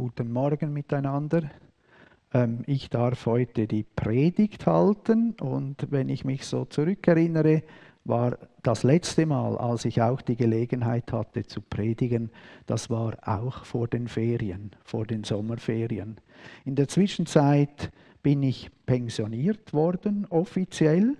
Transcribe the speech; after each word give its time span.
Guten 0.00 0.32
Morgen 0.32 0.72
miteinander. 0.72 1.50
Ähm, 2.32 2.62
ich 2.66 2.88
darf 2.88 3.26
heute 3.26 3.66
die 3.66 3.82
Predigt 3.82 4.64
halten 4.64 5.34
und 5.42 5.88
wenn 5.90 6.08
ich 6.08 6.24
mich 6.24 6.46
so 6.46 6.64
zurückerinnere, 6.64 7.64
war 8.06 8.38
das 8.62 8.82
letzte 8.82 9.26
Mal, 9.26 9.58
als 9.58 9.84
ich 9.84 10.00
auch 10.00 10.22
die 10.22 10.36
Gelegenheit 10.36 11.12
hatte 11.12 11.44
zu 11.44 11.60
predigen, 11.60 12.30
das 12.64 12.88
war 12.88 13.18
auch 13.28 13.66
vor 13.66 13.88
den 13.88 14.08
Ferien, 14.08 14.70
vor 14.84 15.04
den 15.04 15.22
Sommerferien. 15.22 16.16
In 16.64 16.76
der 16.76 16.88
Zwischenzeit 16.88 17.92
bin 18.22 18.42
ich 18.42 18.70
pensioniert 18.86 19.74
worden, 19.74 20.26
offiziell. 20.30 21.14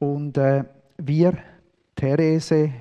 Und 0.00 0.36
äh, 0.36 0.64
wir, 0.98 1.38
Therese, 1.94 2.72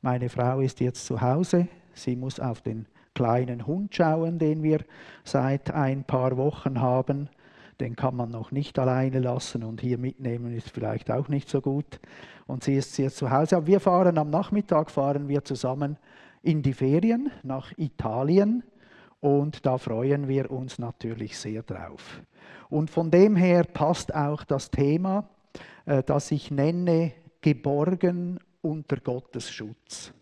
meine 0.00 0.30
Frau 0.30 0.60
ist 0.60 0.80
jetzt 0.80 1.04
zu 1.04 1.20
Hause, 1.20 1.68
sie 1.92 2.16
muss 2.16 2.40
auf 2.40 2.62
den 2.62 2.86
kleinen 3.20 3.66
Hund 3.66 3.94
schauen, 3.94 4.38
den 4.38 4.62
wir 4.62 4.80
seit 5.24 5.70
ein 5.72 6.04
paar 6.04 6.38
Wochen 6.38 6.80
haben. 6.80 7.28
Den 7.78 7.94
kann 7.94 8.16
man 8.16 8.30
noch 8.30 8.50
nicht 8.50 8.78
alleine 8.78 9.20
lassen 9.20 9.62
und 9.62 9.82
hier 9.82 9.98
mitnehmen 9.98 10.56
ist 10.56 10.70
vielleicht 10.70 11.10
auch 11.10 11.28
nicht 11.28 11.50
so 11.50 11.60
gut. 11.60 12.00
Und 12.46 12.64
sie 12.64 12.76
ist 12.76 12.96
jetzt 12.96 13.18
zu 13.18 13.30
Hause. 13.30 13.58
Aber 13.58 13.66
wir 13.66 13.78
fahren 13.78 14.16
am 14.16 14.30
Nachmittag, 14.30 14.90
fahren 14.90 15.28
wir 15.28 15.44
zusammen 15.44 15.98
in 16.42 16.62
die 16.62 16.72
Ferien 16.72 17.30
nach 17.42 17.76
Italien 17.76 18.62
und 19.20 19.66
da 19.66 19.76
freuen 19.76 20.26
wir 20.26 20.50
uns 20.50 20.78
natürlich 20.78 21.36
sehr 21.36 21.62
drauf. 21.62 22.22
Und 22.70 22.88
von 22.88 23.10
dem 23.10 23.36
her 23.36 23.64
passt 23.64 24.14
auch 24.14 24.44
das 24.44 24.70
Thema, 24.70 25.28
äh, 25.84 26.02
das 26.02 26.30
ich 26.30 26.50
nenne, 26.50 27.12
geborgen 27.42 28.40
unter 28.62 28.96
Gottes 28.96 29.50
Schutz. 29.50 30.14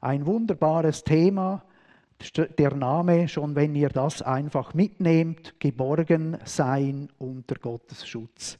Ein 0.00 0.26
wunderbares 0.26 1.04
Thema, 1.04 1.62
der 2.58 2.74
Name, 2.74 3.28
schon 3.28 3.54
wenn 3.54 3.74
ihr 3.74 3.88
das 3.88 4.22
einfach 4.22 4.74
mitnehmt, 4.74 5.58
geborgen 5.60 6.38
sein 6.44 7.08
unter 7.18 7.56
Gottes 7.56 8.06
Schutz. 8.06 8.58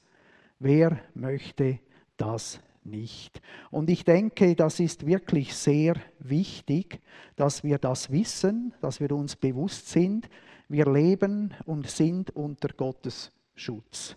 Wer 0.59 0.99
möchte 1.15 1.81
das 2.17 2.61
nicht? 2.85 3.41
Und 3.71 3.91
ich 3.91 4.05
denke, 4.05 4.55
das 4.55 4.81
ist 4.81 5.07
wirklich 5.07 5.55
sehr 5.55 5.95
wichtig, 6.19 7.01
dass 7.37 7.65
wir 7.65 7.79
das 7.79 8.11
wissen, 8.11 8.75
dass 8.81 9.01
wir 9.01 9.13
uns 9.13 9.37
bewusst 9.37 9.89
sind, 9.89 10.29
wir 10.69 10.87
leben 10.87 11.55
und 11.65 11.89
sind 11.89 12.35
unter 12.35 12.69
Gottes 12.69 13.33
Schutz. 13.55 14.17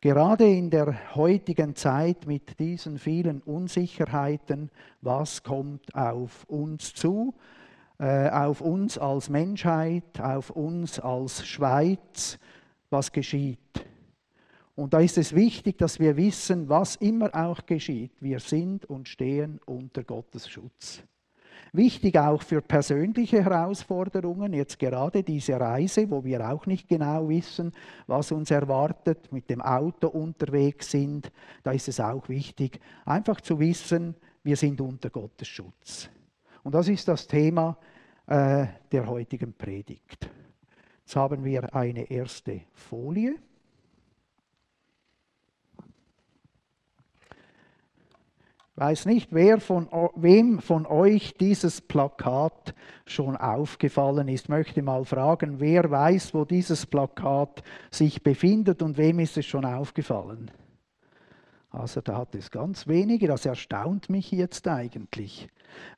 Gerade 0.00 0.46
in 0.46 0.68
der 0.68 1.14
heutigen 1.14 1.74
Zeit 1.74 2.26
mit 2.26 2.58
diesen 2.58 2.98
vielen 2.98 3.40
Unsicherheiten, 3.40 4.70
was 5.00 5.42
kommt 5.42 5.94
auf 5.94 6.44
uns 6.44 6.92
zu, 6.92 7.32
auf 7.98 8.60
uns 8.60 8.98
als 8.98 9.28
Menschheit, 9.30 10.20
auf 10.20 10.50
uns 10.50 10.98
als 10.98 11.46
Schweiz, 11.46 12.38
was 12.90 13.12
geschieht. 13.12 13.58
Und 14.76 14.92
da 14.92 14.98
ist 14.98 15.18
es 15.18 15.34
wichtig, 15.34 15.78
dass 15.78 16.00
wir 16.00 16.16
wissen, 16.16 16.68
was 16.68 16.96
immer 16.96 17.34
auch 17.34 17.64
geschieht, 17.64 18.12
wir 18.20 18.40
sind 18.40 18.84
und 18.86 19.08
stehen 19.08 19.60
unter 19.66 20.02
Gottes 20.02 20.48
Schutz. 20.48 21.02
Wichtig 21.72 22.18
auch 22.18 22.42
für 22.42 22.60
persönliche 22.60 23.42
Herausforderungen, 23.42 24.52
jetzt 24.52 24.78
gerade 24.78 25.22
diese 25.22 25.58
Reise, 25.58 26.08
wo 26.10 26.24
wir 26.24 26.48
auch 26.48 26.66
nicht 26.66 26.88
genau 26.88 27.28
wissen, 27.28 27.72
was 28.06 28.30
uns 28.30 28.50
erwartet, 28.50 29.32
mit 29.32 29.50
dem 29.50 29.60
Auto 29.60 30.08
unterwegs 30.08 30.90
sind, 30.90 31.32
da 31.62 31.72
ist 31.72 31.88
es 31.88 31.98
auch 31.98 32.28
wichtig, 32.28 32.80
einfach 33.04 33.40
zu 33.40 33.58
wissen, 33.58 34.14
wir 34.44 34.56
sind 34.56 34.80
unter 34.80 35.10
Gottes 35.10 35.48
Schutz. 35.48 36.08
Und 36.64 36.74
das 36.74 36.88
ist 36.88 37.06
das 37.06 37.26
Thema 37.26 37.76
äh, 38.26 38.66
der 38.90 39.06
heutigen 39.06 39.52
Predigt. 39.52 40.28
Jetzt 41.00 41.14
haben 41.14 41.44
wir 41.44 41.74
eine 41.74 42.10
erste 42.10 42.62
Folie. 42.72 43.34
Ich 48.76 48.80
weiß 48.80 49.06
nicht, 49.06 49.28
wer 49.30 49.60
von, 49.60 49.88
wem 50.16 50.58
von 50.58 50.86
euch 50.86 51.34
dieses 51.34 51.80
Plakat 51.80 52.74
schon 53.06 53.36
aufgefallen 53.36 54.26
ist. 54.26 54.44
Ich 54.44 54.48
möchte 54.48 54.82
mal 54.82 55.04
fragen, 55.04 55.60
wer 55.60 55.88
weiß, 55.88 56.34
wo 56.34 56.44
dieses 56.44 56.86
Plakat 56.86 57.62
sich 57.90 58.22
befindet 58.22 58.82
und 58.82 58.96
wem 58.96 59.20
ist 59.20 59.36
es 59.36 59.46
schon 59.46 59.64
aufgefallen? 59.64 60.50
Also 61.74 62.00
da 62.00 62.18
hat 62.18 62.34
es 62.36 62.52
ganz 62.52 62.86
wenige, 62.86 63.26
das 63.26 63.44
erstaunt 63.44 64.08
mich 64.08 64.30
jetzt 64.30 64.68
eigentlich, 64.68 65.48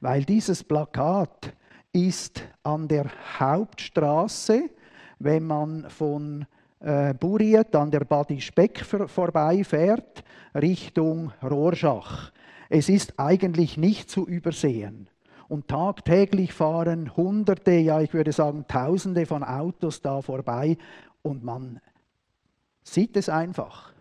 weil 0.01 0.25
dieses 0.25 0.65
Plakat 0.65 1.53
ist 1.93 2.43
an 2.63 2.89
der 2.89 3.11
Hauptstraße, 3.39 4.71
wenn 5.19 5.47
man 5.47 5.91
von 5.91 6.47
äh, 6.81 7.13
Buriet 7.13 7.77
an 7.77 7.91
der 7.91 8.01
Badi 8.01 8.41
Speck 8.41 8.85
vorbeifährt, 8.85 10.25
Richtung 10.55 11.33
Rorschach. 11.43 12.33
Es 12.71 12.89
ist 12.89 13.19
eigentlich 13.19 13.77
nicht 13.77 14.09
zu 14.09 14.27
übersehen. 14.27 15.11
Und 15.47 15.69
tagtäglich 15.69 16.55
fahren 16.55 17.17
Hunderte, 17.17 17.73
ja 17.73 18.01
ich 18.01 18.15
würde 18.15 18.33
sagen 18.33 18.65
Tausende 18.67 19.27
von 19.27 19.45
Autos 19.45 20.01
da 20.01 20.23
vorbei 20.23 20.79
und 21.23 21.45
man 21.45 21.81
sieht 22.83 23.17
es 23.17 23.29
einfach. 23.29 23.96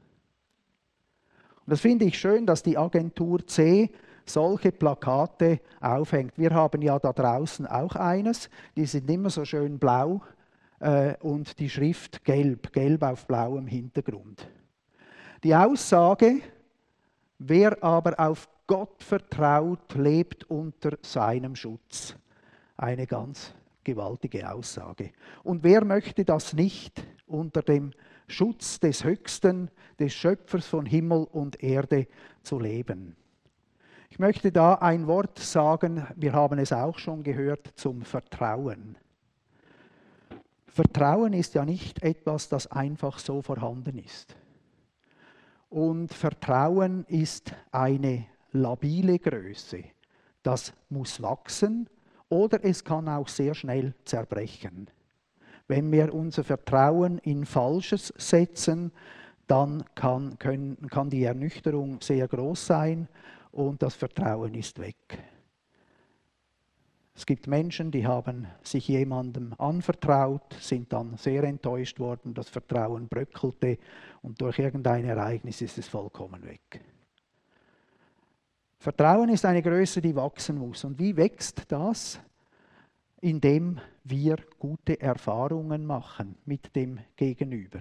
Und 1.65 1.71
das 1.71 1.81
finde 1.81 2.05
ich 2.05 2.19
schön, 2.19 2.45
dass 2.45 2.61
die 2.61 2.77
Agentur 2.77 3.45
C 3.47 3.89
solche 4.25 4.71
Plakate 4.71 5.59
aufhängt. 5.81 6.37
Wir 6.37 6.51
haben 6.51 6.81
ja 6.81 6.99
da 6.99 7.13
draußen 7.13 7.65
auch 7.67 7.95
eines, 7.95 8.49
die 8.75 8.85
sind 8.85 9.09
immer 9.09 9.29
so 9.29 9.45
schön 9.45 9.79
blau 9.79 10.21
äh, 10.79 11.15
und 11.21 11.59
die 11.59 11.69
Schrift 11.69 12.23
gelb, 12.23 12.71
gelb 12.71 13.03
auf 13.03 13.25
blauem 13.25 13.67
Hintergrund. 13.67 14.47
Die 15.43 15.55
Aussage, 15.55 16.41
wer 17.39 17.83
aber 17.83 18.19
auf 18.19 18.49
Gott 18.67 19.03
vertraut, 19.03 19.93
lebt 19.95 20.43
unter 20.49 20.97
seinem 21.01 21.55
Schutz. 21.55 22.15
Eine 22.77 23.05
ganz 23.05 23.53
gewaltige 23.83 24.51
Aussage. 24.51 25.11
Und 25.43 25.63
wer 25.63 25.85
möchte 25.85 26.25
das 26.25 26.53
nicht 26.53 27.05
unter 27.27 27.61
dem 27.61 27.91
Schutz 28.27 28.79
des 28.79 29.03
Höchsten, 29.03 29.69
des 29.99 30.13
Schöpfers 30.13 30.67
von 30.67 30.85
Himmel 30.85 31.27
und 31.31 31.61
Erde 31.61 32.07
zu 32.41 32.59
leben. 32.59 33.15
Ich 34.09 34.19
möchte 34.19 34.51
da 34.51 34.75
ein 34.75 35.07
Wort 35.07 35.39
sagen, 35.39 36.07
wir 36.15 36.33
haben 36.33 36.59
es 36.59 36.71
auch 36.71 36.97
schon 36.97 37.23
gehört, 37.23 37.73
zum 37.75 38.03
Vertrauen. 38.03 38.97
Vertrauen 40.67 41.33
ist 41.33 41.53
ja 41.53 41.65
nicht 41.65 42.01
etwas, 42.03 42.49
das 42.49 42.67
einfach 42.67 43.19
so 43.19 43.41
vorhanden 43.41 43.97
ist. 43.97 44.35
Und 45.69 46.13
Vertrauen 46.13 47.05
ist 47.05 47.53
eine 47.71 48.25
labile 48.51 49.19
Größe. 49.19 49.83
Das 50.43 50.73
muss 50.89 51.21
wachsen 51.21 51.89
oder 52.29 52.63
es 52.63 52.83
kann 52.83 53.07
auch 53.07 53.27
sehr 53.27 53.53
schnell 53.53 53.93
zerbrechen. 54.05 54.89
Wenn 55.67 55.91
wir 55.91 56.13
unser 56.13 56.43
Vertrauen 56.43 57.17
in 57.19 57.45
Falsches 57.45 58.13
setzen, 58.17 58.91
dann 59.47 59.83
kann, 59.95 60.37
können, 60.39 60.87
kann 60.89 61.09
die 61.09 61.23
Ernüchterung 61.23 62.01
sehr 62.01 62.27
groß 62.27 62.65
sein 62.65 63.07
und 63.51 63.81
das 63.81 63.95
Vertrauen 63.95 64.53
ist 64.53 64.79
weg. 64.79 64.95
Es 67.15 67.25
gibt 67.25 67.47
Menschen, 67.47 67.91
die 67.91 68.05
haben 68.05 68.47
sich 68.61 68.89
jemandem 68.89 69.53
anvertraut, 69.57 70.53
sind 70.59 70.91
dann 70.91 71.15
sehr 71.15 71.43
enttäuscht 71.43 71.97
worden, 71.99 72.33
das 72.33 72.49
Vertrauen 72.49 73.07
bröckelte 73.07 73.77
und 74.21 74.41
durch 74.41 74.59
irgendein 74.59 75.05
Ereignis 75.05 75.61
ist 75.61 75.77
es 75.77 75.87
vollkommen 75.87 76.43
weg. 76.43 76.81
Vertrauen 78.79 79.29
ist 79.29 79.45
eine 79.45 79.63
Größe, 79.63 80.01
die 80.01 80.15
wachsen 80.15 80.57
muss. 80.57 80.83
Und 80.83 80.99
wie 80.99 81.15
wächst 81.15 81.63
das? 81.69 82.19
Indem 83.21 83.79
wir 84.03 84.37
gute 84.59 84.99
Erfahrungen 84.99 85.85
machen 85.85 86.35
mit 86.45 86.75
dem 86.75 86.99
Gegenüber. 87.15 87.79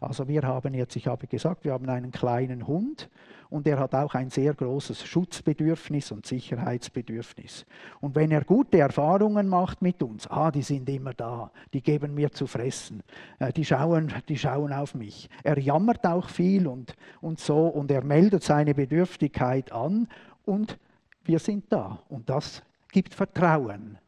Also 0.00 0.28
wir 0.28 0.42
haben 0.42 0.74
jetzt, 0.74 0.94
ich 0.94 1.08
habe 1.08 1.26
gesagt, 1.26 1.64
wir 1.64 1.72
haben 1.72 1.88
einen 1.88 2.12
kleinen 2.12 2.66
Hund 2.68 3.10
und 3.50 3.66
er 3.66 3.80
hat 3.80 3.94
auch 3.94 4.14
ein 4.14 4.30
sehr 4.30 4.54
großes 4.54 5.04
Schutzbedürfnis 5.04 6.12
und 6.12 6.24
Sicherheitsbedürfnis. 6.24 7.66
Und 8.00 8.14
wenn 8.14 8.30
er 8.30 8.44
gute 8.44 8.78
Erfahrungen 8.78 9.48
macht 9.48 9.82
mit 9.82 10.02
uns, 10.02 10.28
ah, 10.28 10.52
die 10.52 10.62
sind 10.62 10.88
immer 10.88 11.14
da, 11.14 11.50
die 11.72 11.82
geben 11.82 12.14
mir 12.14 12.30
zu 12.30 12.46
fressen, 12.46 13.02
äh, 13.40 13.52
die 13.52 13.64
schauen, 13.64 14.12
die 14.28 14.38
schauen 14.38 14.72
auf 14.72 14.94
mich. 14.94 15.28
Er 15.42 15.58
jammert 15.58 16.06
auch 16.06 16.28
viel 16.28 16.68
und, 16.68 16.94
und 17.20 17.40
so 17.40 17.66
und 17.66 17.90
er 17.90 18.04
meldet 18.04 18.44
seine 18.44 18.74
Bedürftigkeit 18.74 19.72
an 19.72 20.06
und 20.44 20.78
wir 21.24 21.40
sind 21.40 21.64
da 21.72 21.98
und 22.08 22.30
das 22.30 22.62
gibt 22.92 23.14
Vertrauen. 23.14 23.98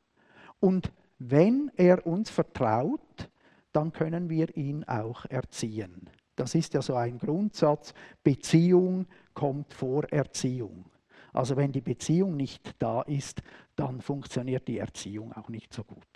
Und 0.61 0.93
wenn 1.19 1.71
er 1.77 2.07
uns 2.07 2.31
vertraut, 2.31 3.29
dann 3.73 3.93
können 3.93 4.29
wir 4.29 4.57
ihn 4.57 4.85
auch 4.85 5.25
erziehen. 5.27 6.09
Das 6.37 6.55
ist 6.55 6.75
ja 6.75 6.83
so 6.83 6.95
ein 6.95 7.19
Grundsatz, 7.19 7.93
Beziehung 8.23 9.07
kommt 9.35 9.75
vor 9.75 10.05
Erziehung. 10.11 10.87
Also 11.33 11.57
wenn 11.57 11.73
die 11.73 11.81
Beziehung 11.81 12.37
nicht 12.37 12.75
da 12.79 13.03
ist, 13.03 13.43
dann 13.77 14.01
funktioniert 14.01 14.67
die 14.67 14.79
Erziehung 14.79 15.33
auch 15.33 15.49
nicht 15.49 15.73
so 15.73 15.85
gut. 15.85 16.07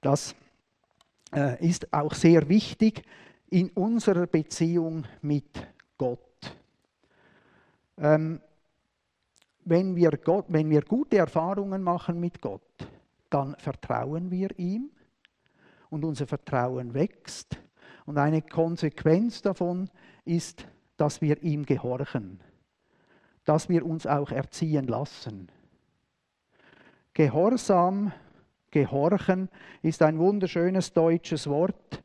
Das 0.00 0.34
äh, 1.34 1.64
ist 1.66 1.92
auch 1.92 2.14
sehr 2.14 2.48
wichtig 2.48 3.02
in 3.50 3.70
unserer 3.70 4.26
Beziehung 4.26 5.04
mit 5.22 5.66
Gott. 5.98 6.56
Ähm, 7.98 8.40
wenn, 9.64 9.96
wir 9.96 10.10
Gott, 10.10 10.46
wenn 10.48 10.70
wir 10.70 10.82
gute 10.82 11.18
Erfahrungen 11.18 11.82
machen 11.82 12.20
mit 12.20 12.40
Gott, 12.40 12.62
dann 13.30 13.54
vertrauen 13.56 14.30
wir 14.30 14.58
ihm 14.58 14.90
und 15.90 16.04
unser 16.04 16.26
Vertrauen 16.26 16.94
wächst. 16.94 17.58
Und 18.04 18.18
eine 18.18 18.42
Konsequenz 18.42 19.42
davon 19.42 19.88
ist, 20.24 20.66
dass 20.96 21.20
wir 21.20 21.42
ihm 21.42 21.64
gehorchen, 21.64 22.40
dass 23.44 23.68
wir 23.68 23.84
uns 23.86 24.06
auch 24.06 24.30
erziehen 24.30 24.86
lassen. 24.86 25.48
Gehorsam, 27.14 28.12
gehorchen 28.70 29.48
ist 29.82 30.02
ein 30.02 30.18
wunderschönes 30.18 30.92
deutsches 30.92 31.46
Wort, 31.46 32.02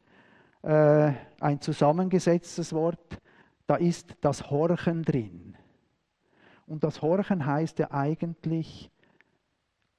äh, 0.64 1.14
ein 1.40 1.62
zusammengesetztes 1.62 2.74
Wort. 2.74 3.20
Da 3.66 3.76
ist 3.76 4.16
das 4.22 4.50
Horchen 4.50 5.04
drin. 5.04 5.47
Und 6.68 6.84
das 6.84 7.02
Horchen 7.02 7.46
heißt 7.46 7.80
ja 7.80 7.92
eigentlich 7.92 8.92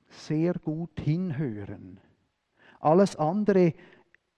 sehr 0.09 0.55
gut 0.55 1.01
hinhören. 1.01 1.99
Alles 2.79 3.17
andere 3.17 3.75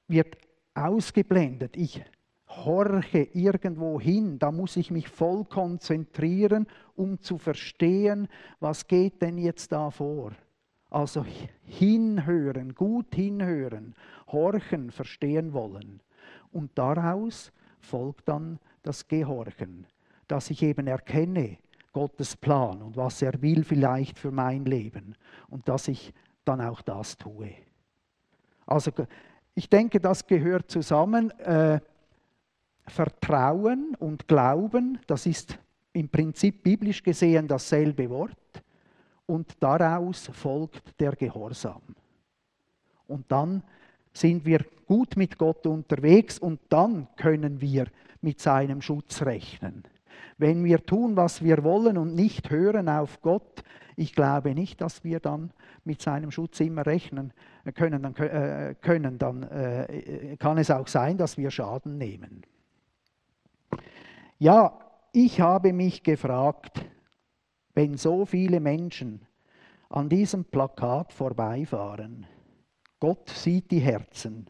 wird 0.07 0.39
ausgeblendet. 0.75 1.77
Ich 1.77 2.03
horche 2.49 3.29
irgendwo 3.33 4.01
hin, 4.01 4.39
da 4.39 4.51
muss 4.51 4.77
ich 4.77 4.91
mich 4.91 5.09
voll 5.09 5.45
konzentrieren, 5.45 6.67
um 6.97 7.21
zu 7.21 7.37
verstehen, 7.37 8.29
was 8.61 8.87
geht 8.87 9.23
denn 9.23 9.37
jetzt 9.37 9.73
da 9.73 9.91
vor. 9.91 10.33
Also 10.89 11.25
hinhören, 11.65 12.75
gut 12.75 13.15
hinhören, 13.15 13.95
horchen, 14.29 14.91
verstehen 14.91 15.53
wollen. 15.53 16.01
Und 16.53 16.77
daraus 16.77 17.53
folgt 17.81 18.29
dann 18.29 18.59
das 18.83 19.07
Gehorchen, 19.07 19.87
dass 20.27 20.51
ich 20.51 20.63
eben 20.63 20.87
erkenne 20.87 21.59
Gottes 21.93 22.37
Plan 22.37 22.83
und 22.83 22.97
was 22.97 23.21
er 23.23 23.41
will 23.43 23.65
vielleicht 23.65 24.19
für 24.19 24.31
mein 24.31 24.65
Leben 24.65 25.17
und 25.49 25.69
dass 25.69 25.89
ich 25.89 26.13
dann 26.45 26.61
auch 26.61 26.83
das 26.83 27.19
tue. 27.19 27.53
Also 28.67 28.93
ich 29.55 29.69
denke, 29.69 30.01
das 30.01 30.27
gehört 30.27 30.71
zusammen. 30.71 31.31
Äh, 31.41 31.81
Vertrauen 32.87 33.95
und 33.99 34.27
Glauben, 34.27 34.99
das 35.07 35.27
ist 35.27 35.59
im 35.93 36.09
Prinzip 36.09 36.63
biblisch 36.63 37.03
gesehen 37.03 37.47
dasselbe 37.47 38.09
Wort 38.11 38.63
und 39.27 39.57
daraus 39.61 40.29
folgt 40.33 41.01
der 41.01 41.13
Gehorsam. 41.13 41.83
Und 43.07 43.31
dann 43.31 43.63
sind 44.13 44.45
wir 44.45 44.65
gut 44.87 45.17
mit 45.17 45.39
Gott 45.39 45.67
unterwegs 45.67 46.39
und 46.39 46.61
dann 46.69 47.09
können 47.17 47.61
wir 47.61 47.87
mit 48.21 48.41
seinem 48.41 48.83
Schutz 48.83 49.23
rechnen. 49.23 49.85
Wenn 50.39 50.65
wir 50.65 50.85
tun, 50.85 51.17
was 51.17 51.43
wir 51.43 51.63
wollen 51.65 51.99
und 51.99 52.15
nicht 52.15 52.51
hören 52.51 52.89
auf 52.89 53.21
Gott, 53.21 53.63
ich 53.97 54.15
glaube 54.15 54.55
nicht, 54.55 54.81
dass 54.81 55.05
wir 55.05 55.21
dann 55.21 55.53
mit 55.85 56.01
seinem 56.01 56.31
Schutz 56.31 56.61
immer 56.61 56.87
rechnen 56.87 57.33
können. 57.75 58.03
Dann, 58.03 58.17
äh, 58.17 58.75
können, 58.81 59.19
dann 59.19 59.43
äh, 59.43 60.37
kann 60.39 60.57
es 60.59 60.71
auch 60.71 60.89
sein, 60.89 61.19
dass 61.19 61.37
wir 61.37 61.51
Schaden 61.51 61.99
nehmen. 61.99 62.43
Ja, 64.39 64.79
ich 65.13 65.41
habe 65.41 65.73
mich 65.73 66.03
gefragt, 66.03 66.83
wenn 67.75 67.97
so 67.97 68.25
viele 68.25 68.61
Menschen 68.61 69.27
an 69.91 70.09
diesem 70.09 70.45
Plakat 70.45 71.13
vorbeifahren, 71.13 72.27
Gott 73.01 73.29
sieht 73.29 73.71
die 73.71 73.81
Herzen. 73.81 74.47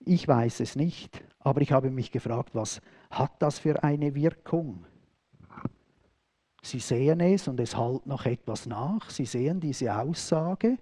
Ich 0.00 0.26
weiß 0.26 0.60
es 0.60 0.76
nicht, 0.76 1.22
aber 1.40 1.60
ich 1.60 1.72
habe 1.72 1.90
mich 1.90 2.12
gefragt, 2.12 2.54
was 2.54 2.80
hat 3.18 3.40
das 3.40 3.58
für 3.58 3.82
eine 3.82 4.14
Wirkung? 4.14 4.84
Sie 6.62 6.80
sehen 6.80 7.20
es 7.20 7.46
und 7.46 7.60
es 7.60 7.76
halt 7.76 8.06
noch 8.06 8.26
etwas 8.26 8.66
nach. 8.66 9.08
Sie 9.10 9.24
sehen 9.24 9.60
diese 9.60 9.96
Aussage 9.96 10.78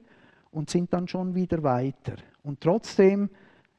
und 0.50 0.70
sind 0.70 0.92
dann 0.92 1.06
schon 1.06 1.34
wieder 1.34 1.62
weiter. 1.62 2.14
Und 2.42 2.60
trotzdem 2.60 3.28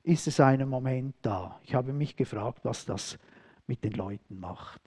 ist 0.04 0.28
es 0.28 0.40
einen 0.40 0.69
Moment 0.69 1.16
da. 1.24 1.60
Ich 1.63 1.74
habe 1.74 1.94
mich 1.94 2.16
gefragt, 2.16 2.60
was 2.63 2.86
das 2.86 3.18
mit 3.66 3.84
den 3.84 3.94
Leuten 3.94 4.40
macht. 4.40 4.81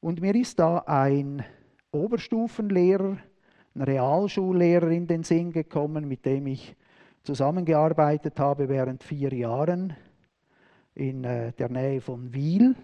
Und 0.00 0.20
mir 0.20 0.34
ist 0.34 0.58
da 0.58 0.78
ein 0.80 1.42
Oberstufenlehrer, 1.90 3.16
ein 3.74 3.82
Realschullehrer 3.82 4.90
in 4.90 5.06
den 5.06 5.22
Sinn 5.22 5.52
gekommen, 5.52 6.06
mit 6.06 6.26
dem 6.26 6.46
ich 6.48 6.76
zusammengearbeitet 7.22 8.38
habe 8.38 8.68
während 8.68 9.02
vier 9.02 9.32
Jahren 9.32 9.94
in 10.94 11.24
äh, 11.24 11.52
der 11.52 11.68
Nähe 11.68 12.00
von 12.00 12.32
Wiel. 12.32 12.74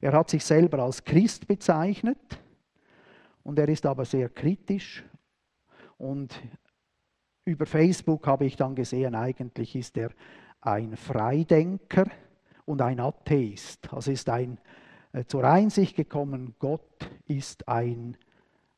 Er 0.00 0.12
hat 0.12 0.30
sich 0.30 0.44
selber 0.44 0.80
als 0.80 1.04
Christ 1.04 1.46
bezeichnet 1.48 2.38
und 3.42 3.58
er 3.58 3.68
ist 3.68 3.84
aber 3.86 4.04
sehr 4.04 4.28
kritisch. 4.28 5.04
Und 5.96 6.40
über 7.44 7.66
Facebook 7.66 8.26
habe 8.26 8.44
ich 8.44 8.56
dann 8.56 8.74
gesehen, 8.74 9.14
eigentlich 9.14 9.74
ist 9.74 9.96
er 9.96 10.10
ein 10.60 10.96
Freidenker 10.96 12.06
und 12.64 12.82
ein 12.82 13.00
Atheist. 13.00 13.92
Also 13.92 14.12
ist 14.12 14.28
ein 14.28 14.58
äh, 15.12 15.24
zur 15.24 15.44
Einsicht 15.44 15.96
gekommen, 15.96 16.54
Gott 16.58 17.10
ist 17.26 17.66
ein, 17.68 18.16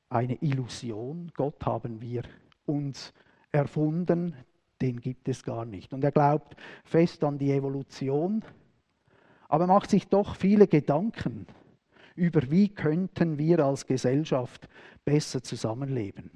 eine 0.09 0.35
Illusion. 0.43 1.31
Gott 1.35 1.65
haben 1.67 2.01
wir 2.01 2.23
uns 2.67 3.13
erfunden, 3.53 4.37
den 4.81 5.01
gibt 5.01 5.29
es 5.29 5.43
gar 5.43 5.65
nicht. 5.65 5.93
Und 5.93 6.05
er 6.05 6.13
glaubt 6.13 6.57
fest 6.85 7.23
an 7.25 7.39
die 7.39 7.53
Evolution, 7.53 8.43
aber 9.49 9.67
macht 9.67 9.91
sich 9.91 10.09
doch 10.09 10.37
viele 10.37 10.67
Gedanken 10.67 11.47
über, 12.15 12.51
wie 12.51 12.69
könnten 12.69 13.39
wir 13.39 13.61
als 13.61 13.87
Gesellschaft 13.87 14.69
besser 15.05 15.43
zusammenleben. 15.43 16.31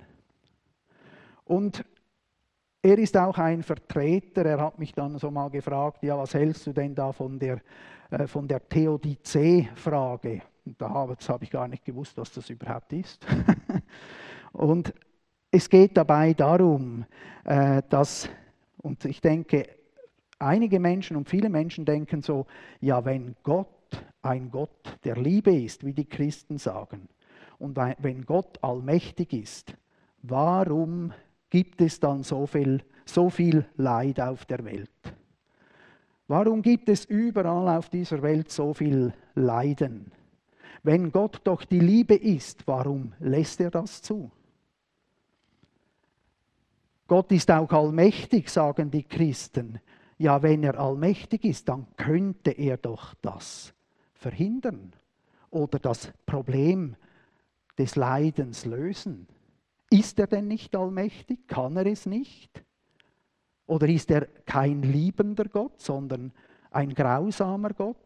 Und 1.44 1.84
er 2.82 2.98
ist 2.98 3.16
auch 3.16 3.38
ein 3.38 3.62
Vertreter, 3.62 4.44
er 4.44 4.60
hat 4.60 4.78
mich 4.78 4.92
dann 4.92 5.18
so 5.18 5.30
mal 5.30 5.50
gefragt, 5.50 6.02
ja, 6.02 6.18
was 6.18 6.34
hältst 6.34 6.66
du 6.66 6.72
denn 6.72 6.94
da 6.94 7.12
von 7.12 7.38
der, 7.38 7.60
äh, 8.10 8.26
von 8.26 8.48
der 8.48 8.68
Theodizee-Frage? 8.68 10.42
Da 10.78 10.90
habe 10.90 11.16
ich 11.40 11.50
gar 11.50 11.68
nicht 11.68 11.84
gewusst, 11.84 12.16
was 12.16 12.32
das 12.32 12.48
überhaupt 12.50 12.92
ist. 12.92 13.26
und 14.52 14.92
es 15.50 15.68
geht 15.68 15.96
dabei 15.96 16.34
darum, 16.34 17.04
dass, 17.44 18.28
und 18.78 19.04
ich 19.04 19.20
denke, 19.20 19.68
einige 20.38 20.80
Menschen 20.80 21.16
und 21.16 21.28
viele 21.28 21.48
Menschen 21.48 21.84
denken 21.84 22.22
so, 22.22 22.46
ja, 22.80 23.04
wenn 23.04 23.36
Gott 23.42 23.68
ein 24.22 24.50
Gott 24.50 24.98
der 25.04 25.16
Liebe 25.16 25.54
ist, 25.54 25.84
wie 25.84 25.92
die 25.92 26.08
Christen 26.08 26.58
sagen, 26.58 27.08
und 27.58 27.76
wenn 27.76 28.24
Gott 28.24 28.62
allmächtig 28.62 29.32
ist, 29.32 29.74
warum 30.22 31.12
gibt 31.50 31.80
es 31.80 32.00
dann 32.00 32.22
so 32.22 32.46
viel, 32.46 32.82
so 33.04 33.30
viel 33.30 33.64
Leid 33.76 34.20
auf 34.20 34.44
der 34.44 34.64
Welt? 34.64 34.90
Warum 36.26 36.62
gibt 36.62 36.88
es 36.88 37.04
überall 37.04 37.76
auf 37.76 37.90
dieser 37.90 38.22
Welt 38.22 38.50
so 38.50 38.72
viel 38.72 39.12
Leiden? 39.34 40.10
Wenn 40.82 41.12
Gott 41.12 41.40
doch 41.44 41.64
die 41.64 41.80
Liebe 41.80 42.14
ist, 42.14 42.66
warum 42.66 43.12
lässt 43.20 43.60
er 43.60 43.70
das 43.70 44.02
zu? 44.02 44.30
Gott 47.06 47.32
ist 47.32 47.50
auch 47.50 47.70
allmächtig, 47.70 48.48
sagen 48.48 48.90
die 48.90 49.02
Christen. 49.02 49.80
Ja, 50.16 50.42
wenn 50.42 50.62
er 50.62 50.78
allmächtig 50.78 51.44
ist, 51.44 51.68
dann 51.68 51.86
könnte 51.96 52.52
er 52.52 52.76
doch 52.76 53.14
das 53.20 53.74
verhindern 54.14 54.92
oder 55.50 55.78
das 55.78 56.12
Problem 56.24 56.96
des 57.76 57.96
Leidens 57.96 58.64
lösen. 58.64 59.26
Ist 59.90 60.18
er 60.18 60.26
denn 60.26 60.48
nicht 60.48 60.74
allmächtig? 60.74 61.46
Kann 61.46 61.76
er 61.76 61.86
es 61.86 62.06
nicht? 62.06 62.64
Oder 63.66 63.88
ist 63.88 64.10
er 64.10 64.26
kein 64.46 64.82
liebender 64.82 65.44
Gott, 65.44 65.80
sondern 65.80 66.32
ein 66.70 66.94
grausamer 66.94 67.70
Gott? 67.70 67.96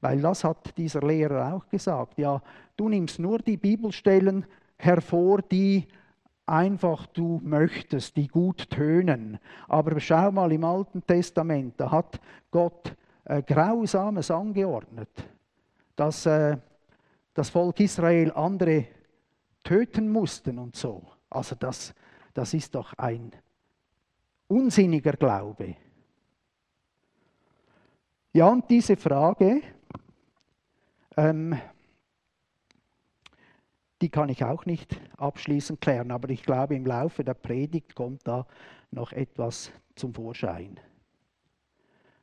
Weil 0.00 0.20
das 0.20 0.44
hat 0.44 0.76
dieser 0.76 1.00
Lehrer 1.00 1.54
auch 1.54 1.68
gesagt. 1.68 2.18
Ja, 2.18 2.42
du 2.76 2.88
nimmst 2.88 3.18
nur 3.18 3.38
die 3.38 3.56
Bibelstellen 3.56 4.44
hervor, 4.76 5.40
die 5.42 5.86
einfach 6.46 7.06
du 7.06 7.40
möchtest, 7.42 8.16
die 8.16 8.28
gut 8.28 8.70
tönen. 8.70 9.38
Aber 9.68 9.98
schau 10.00 10.30
mal 10.30 10.52
im 10.52 10.64
Alten 10.64 11.04
Testament, 11.06 11.74
da 11.78 11.90
hat 11.90 12.20
Gott 12.50 12.94
äh, 13.24 13.42
Grausames 13.42 14.30
angeordnet, 14.30 15.10
dass 15.96 16.26
äh, 16.26 16.56
das 17.32 17.50
Volk 17.50 17.80
Israel 17.80 18.32
andere 18.32 18.86
töten 19.62 20.10
mussten 20.10 20.58
und 20.58 20.76
so. 20.76 21.02
Also 21.30 21.56
das, 21.56 21.94
das 22.34 22.54
ist 22.54 22.74
doch 22.74 22.92
ein 22.94 23.32
unsinniger 24.46 25.12
Glaube. 25.12 25.76
Ja, 28.32 28.48
und 28.48 28.68
diese 28.68 28.96
Frage, 28.96 29.62
ähm, 31.16 31.56
die 34.02 34.08
kann 34.08 34.28
ich 34.28 34.44
auch 34.44 34.66
nicht 34.66 35.00
abschließend 35.16 35.80
klären, 35.80 36.10
aber 36.10 36.30
ich 36.30 36.42
glaube, 36.42 36.74
im 36.74 36.84
Laufe 36.84 37.24
der 37.24 37.34
Predigt 37.34 37.94
kommt 37.94 38.26
da 38.26 38.46
noch 38.90 39.12
etwas 39.12 39.70
zum 39.94 40.12
Vorschein. 40.12 40.78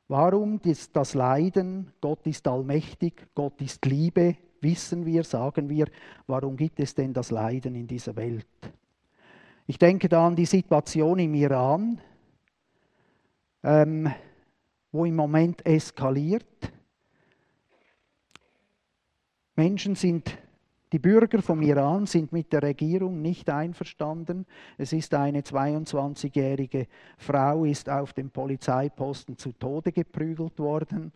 Warum 0.08 0.60
das 0.92 1.14
Leiden? 1.14 1.92
Gott 2.00 2.26
ist 2.26 2.46
allmächtig, 2.46 3.28
Gott 3.34 3.60
ist 3.62 3.84
Liebe, 3.86 4.36
wissen 4.60 5.06
wir, 5.06 5.24
sagen 5.24 5.68
wir. 5.68 5.86
Warum 6.26 6.56
gibt 6.56 6.80
es 6.80 6.94
denn 6.94 7.12
das 7.12 7.30
Leiden 7.30 7.74
in 7.74 7.86
dieser 7.86 8.14
Welt? 8.16 8.46
Ich 9.66 9.78
denke 9.78 10.08
da 10.08 10.26
an 10.26 10.36
die 10.36 10.46
Situation 10.46 11.18
im 11.18 11.34
Iran, 11.34 12.00
ähm, 13.62 14.12
wo 14.90 15.04
im 15.04 15.16
Moment 15.16 15.64
eskaliert. 15.64 16.44
Menschen 19.54 19.94
sind 19.94 20.36
die 20.92 20.98
Bürger 20.98 21.40
vom 21.40 21.62
Iran 21.62 22.06
sind 22.06 22.32
mit 22.32 22.52
der 22.52 22.62
Regierung 22.62 23.22
nicht 23.22 23.48
einverstanden. 23.48 24.44
Es 24.76 24.92
ist 24.92 25.14
eine 25.14 25.40
22-jährige 25.40 26.86
Frau 27.16 27.64
ist 27.64 27.88
auf 27.88 28.12
dem 28.12 28.30
Polizeiposten 28.30 29.38
zu 29.38 29.52
Tode 29.52 29.90
geprügelt 29.90 30.58
worden, 30.58 31.12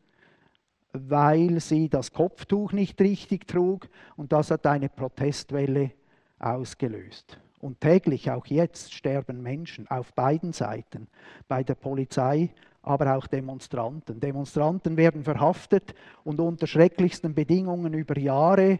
weil 0.93 1.61
sie 1.61 1.91
das 1.91 2.11
Kopftuch 2.11 2.73
nicht 2.73 2.99
richtig 3.03 3.47
trug 3.47 3.89
und 4.17 4.33
das 4.33 4.51
hat 4.51 4.67
eine 4.67 4.89
Protestwelle 4.89 5.93
ausgelöst. 6.39 7.39
Und 7.61 7.81
täglich, 7.81 8.31
auch 8.31 8.47
jetzt, 8.47 8.95
sterben 8.95 9.43
Menschen 9.43 9.87
auf 9.89 10.13
beiden 10.15 10.53
Seiten, 10.53 11.09
bei 11.49 11.63
der 11.63 11.75
Polizei, 11.75 12.51
aber 12.83 13.17
auch 13.17 13.27
Demonstranten. 13.27 14.21
Demonstranten 14.21 14.97
werden 14.97 15.25
verhaftet 15.25 15.95
und 16.25 16.39
unter 16.41 16.67
schrecklichsten 16.67 17.35
Bedingungen 17.35 17.93
über 17.93 18.17
Jahre 18.19 18.79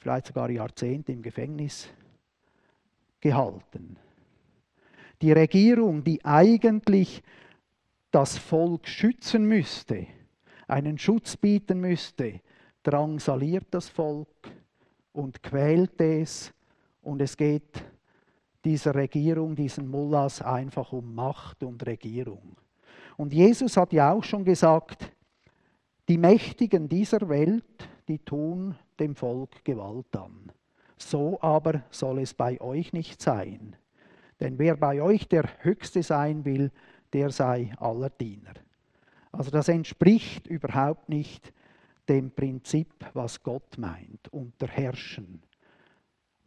vielleicht 0.00 0.26
sogar 0.26 0.50
Jahrzehnte 0.50 1.12
im 1.12 1.22
Gefängnis 1.22 1.88
gehalten. 3.20 3.96
Die 5.20 5.32
Regierung, 5.32 6.02
die 6.02 6.24
eigentlich 6.24 7.22
das 8.10 8.38
Volk 8.38 8.88
schützen 8.88 9.44
müsste, 9.44 10.06
einen 10.66 10.98
Schutz 10.98 11.36
bieten 11.36 11.80
müsste, 11.80 12.40
drangsaliert 12.82 13.66
das 13.70 13.90
Volk 13.90 14.50
und 15.12 15.42
quält 15.42 16.00
es 16.00 16.52
und 17.02 17.20
es 17.20 17.36
geht 17.36 17.84
dieser 18.64 18.94
Regierung, 18.94 19.54
diesen 19.54 19.88
Mullahs 19.88 20.40
einfach 20.40 20.92
um 20.92 21.14
Macht 21.14 21.62
und 21.62 21.84
Regierung. 21.86 22.56
Und 23.16 23.34
Jesus 23.34 23.76
hat 23.76 23.92
ja 23.92 24.12
auch 24.12 24.24
schon 24.24 24.44
gesagt, 24.44 25.12
die 26.08 26.18
Mächtigen 26.18 26.88
dieser 26.88 27.28
Welt, 27.28 27.88
die 28.08 28.18
tun 28.18 28.74
dem 29.00 29.16
Volk 29.16 29.64
Gewalt 29.64 30.14
an. 30.16 30.52
So 30.96 31.40
aber 31.40 31.82
soll 31.90 32.20
es 32.20 32.34
bei 32.34 32.60
euch 32.60 32.92
nicht 32.92 33.22
sein. 33.22 33.76
Denn 34.38 34.58
wer 34.58 34.76
bei 34.76 35.02
euch 35.02 35.28
der 35.28 35.48
Höchste 35.62 36.02
sein 36.02 36.44
will, 36.44 36.70
der 37.12 37.30
sei 37.30 37.72
aller 37.78 38.10
Diener. 38.10 38.54
Also 39.32 39.50
das 39.50 39.68
entspricht 39.68 40.46
überhaupt 40.46 41.08
nicht 41.08 41.52
dem 42.08 42.30
Prinzip, 42.30 42.88
was 43.14 43.42
Gott 43.42 43.78
meint, 43.78 44.28
unterherrschen. 44.30 45.42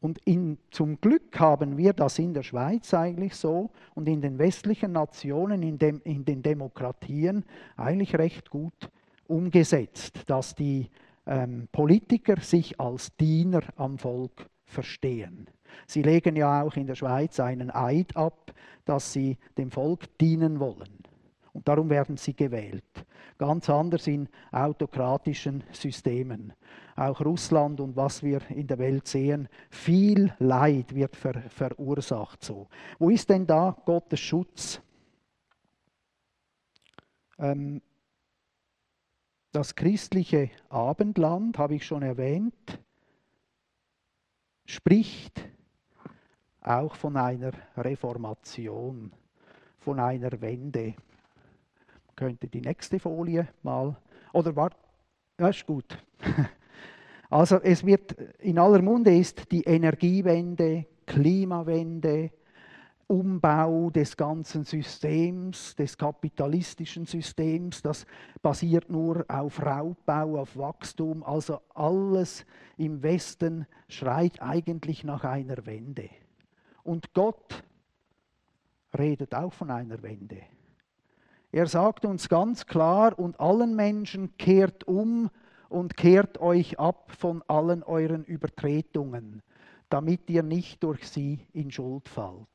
Und 0.01 0.19
in, 0.25 0.57
zum 0.69 1.00
Glück 1.00 1.39
haben 1.39 1.77
wir 1.77 1.93
das 1.93 2.19
in 2.19 2.33
der 2.33 2.43
Schweiz 2.43 2.93
eigentlich 2.93 3.36
so 3.36 3.72
und 3.95 4.10
in 4.10 4.19
den 4.19 4.38
westlichen 4.38 4.91
Nationen, 4.91 5.63
in, 5.63 5.77
dem, 5.77 6.01
in 6.03 6.25
den 6.25 6.43
Demokratien 6.43 7.45
eigentlich 7.77 8.13
recht 8.15 8.50
gut 8.50 8.89
umgesetzt, 9.27 10.24
dass 10.27 10.55
die 10.55 10.89
ähm, 11.25 11.68
Politiker 11.72 12.39
sich 12.42 12.80
als 12.80 13.15
Diener 13.15 13.62
am 13.75 13.98
Volk 13.98 14.50
verstehen. 14.65 15.48
Sie 15.88 16.01
legen 16.01 16.36
ja 16.36 16.62
auch 16.63 16.75
in 16.75 16.88
der 16.88 16.96
Schweiz 16.96 17.39
einen 17.39 17.72
Eid 17.72 18.15
ab, 18.15 18.53
dass 18.86 19.13
sie 19.13 19.38
dem 19.58 19.72
Volk 19.72 20.18
dienen 20.20 20.60
wollen. 20.60 21.00
Und 21.53 21.68
darum 21.68 21.89
werden 21.89 22.18
sie 22.18 22.36
gewählt. 22.36 23.06
Ganz 23.38 23.70
anders 23.70 24.08
in 24.08 24.27
autokratischen 24.51 25.63
Systemen. 25.72 26.53
Auch 26.96 27.22
Russland 27.22 27.80
und 27.80 27.96
was 27.96 28.24
wir 28.24 28.42
in 28.50 28.68
der 28.68 28.80
Welt 28.80 29.08
sehen, 29.08 29.48
viel 29.70 30.34
Leid 30.39 30.94
wird 30.94 31.15
ver 31.15 31.42
verursacht 31.50 32.44
so. 32.44 32.68
Wo 33.00 33.10
ist 33.10 33.30
denn 33.30 33.46
da 33.46 33.75
Gottes 33.86 34.20
Schutz? 34.20 34.82
Ähm, 37.38 37.82
das 39.53 39.75
christliche 39.75 40.50
Abendland, 40.69 41.57
habe 41.60 41.75
ich 41.75 41.86
schon 41.86 42.01
erwähnt, 42.01 42.79
spricht 44.65 45.48
auch 46.60 46.95
von 46.95 47.15
einer 47.15 47.51
Reformation, 47.77 49.12
von 49.77 50.00
einer 50.00 50.41
Wende. 50.41 50.95
Könnte 52.15 52.48
die 52.48 52.62
nächste 52.62 53.00
Folie 53.00 53.48
mal, 53.62 53.95
oder 54.33 54.55
war, 54.55 54.72
ja, 55.39 55.48
ist 55.48 55.65
gut. 55.65 55.98
Also 57.29 57.60
es 57.62 57.83
wird 57.83 58.12
in 58.41 58.60
aller 58.60 58.83
Munde 58.83 59.17
ist 59.17 59.51
die 59.51 59.63
Energiewende, 59.63 60.86
Klimawende, 61.07 62.29
Umbau 63.13 63.91
des 63.91 64.17
ganzen 64.17 64.63
Systems, 64.63 65.75
des 65.75 65.96
kapitalistischen 65.96 67.05
Systems, 67.05 67.84
das 67.84 68.08
basiert 68.41 68.89
nur 68.89 69.24
auf 69.27 69.63
Raubbau, 69.63 70.39
auf 70.39 70.58
Wachstum. 70.58 71.22
Also 71.24 71.60
alles 71.75 72.43
im 72.75 73.03
Westen 73.03 73.67
schreit 73.88 74.41
eigentlich 74.41 75.03
nach 75.03 75.24
einer 75.25 75.63
Wende. 75.67 76.10
Und 76.82 77.13
Gott 77.13 77.63
redet 78.98 79.36
auch 79.36 79.53
von 79.53 79.70
einer 79.70 80.01
Wende. 80.01 80.41
Er 81.51 81.67
sagt 81.67 82.05
uns 82.05 82.27
ganz 82.29 82.65
klar, 82.65 83.20
und 83.20 83.39
allen 83.39 83.75
Menschen 83.75 84.36
kehrt 84.38 84.88
um 84.88 85.29
und 85.70 85.96
kehrt 85.98 86.39
euch 86.39 86.79
ab 86.79 87.12
von 87.12 87.43
allen 87.48 87.84
euren 87.84 88.24
Übertretungen, 88.24 89.43
damit 89.91 90.32
ihr 90.32 90.41
nicht 90.41 90.82
durch 90.82 91.08
sie 91.08 91.46
in 91.53 91.70
Schuld 91.70 92.10
fallt 92.10 92.48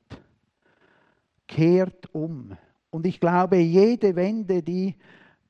kehrt 1.48 2.14
um. 2.14 2.56
Und 2.90 3.06
ich 3.06 3.18
glaube, 3.18 3.56
jede 3.56 4.14
Wende, 4.14 4.62
die 4.62 4.94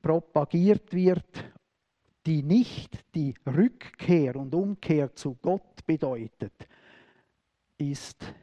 propagiert 0.01 0.93
wird, 0.93 1.51
die 2.25 2.41
nicht 2.41 3.03
die 3.13 3.35
Rückkehr 3.45 4.35
und 4.35 4.55
Umkehr 4.55 5.13
zu 5.13 5.37
Gott 5.41 5.85
bedeutet, 5.85 6.53
ist 7.77 8.33